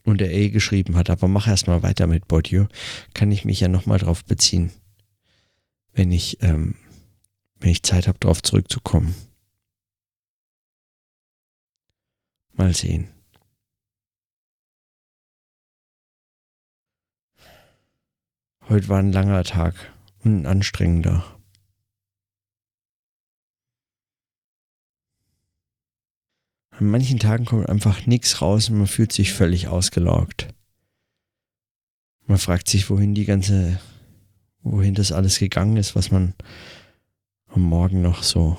und 0.05 0.23
er 0.23 0.33
eh 0.33 0.49
geschrieben 0.49 0.97
hat, 0.97 1.11
aber 1.11 1.29
mach 1.29 1.47
erstmal 1.47 1.83
weiter 1.83 2.07
mit 2.07 2.29
Bourdieu, 2.29 2.65
kann 3.13 3.31
ich 3.31 3.45
mich 3.45 3.61
ja 3.61 3.69
nochmal 3.69 3.99
drauf 3.99 4.25
beziehen, 4.25 4.73
wenn 5.93 6.13
ich, 6.13 6.43
ähm, 6.43 6.77
wenn 7.61 7.71
ich 7.71 7.83
Zeit 7.83 8.09
habe, 8.09 8.19
darauf 8.19 8.43
zurückzukommen. 8.43 9.15
Mal 12.55 12.75
sehen. 12.75 13.12
Heute 18.73 18.89
war 18.89 19.01
ein 19.01 19.13
langer 19.13 19.45
Tag 19.45 19.75
und 20.25 20.35
ein 20.35 20.47
anstrengender. 20.47 21.39
An 26.71 26.87
manchen 26.87 27.19
Tagen 27.19 27.45
kommt 27.45 27.69
einfach 27.69 28.07
nichts 28.07 28.41
raus 28.41 28.71
und 28.71 28.79
man 28.79 28.87
fühlt 28.87 29.13
sich 29.13 29.35
völlig 29.35 29.69
ausgelaugt. 29.69 30.55
Man 32.25 32.39
fragt 32.39 32.67
sich, 32.71 32.89
wohin 32.89 33.15
die 33.15 33.27
ganze, 33.27 33.79
wohin 34.63 34.95
das 34.95 35.13
alles 35.13 35.39
gegangen 35.39 35.77
ist, 35.77 35.95
was 35.95 36.11
man 36.11 36.33
am 37.49 37.61
Morgen 37.61 38.01
noch 38.01 38.23
so 38.23 38.57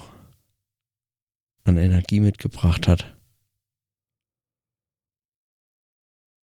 an 1.64 1.78
Energie 1.78 2.20
mitgebracht 2.20 2.88
hat. 2.88 3.18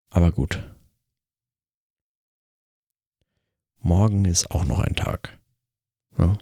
Aber 0.09 0.31
gut. 0.31 0.76
Morgen 3.87 4.25
ist 4.25 4.51
auch 4.51 4.65
noch 4.65 4.81
ein 4.81 4.97
Tag. 4.97 5.39
Ja. 6.17 6.37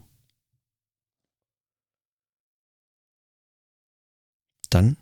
Dann 4.71 4.97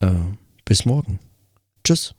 äh, 0.00 0.36
bis 0.66 0.84
morgen. 0.84 1.20
Tschüss. 1.82 2.14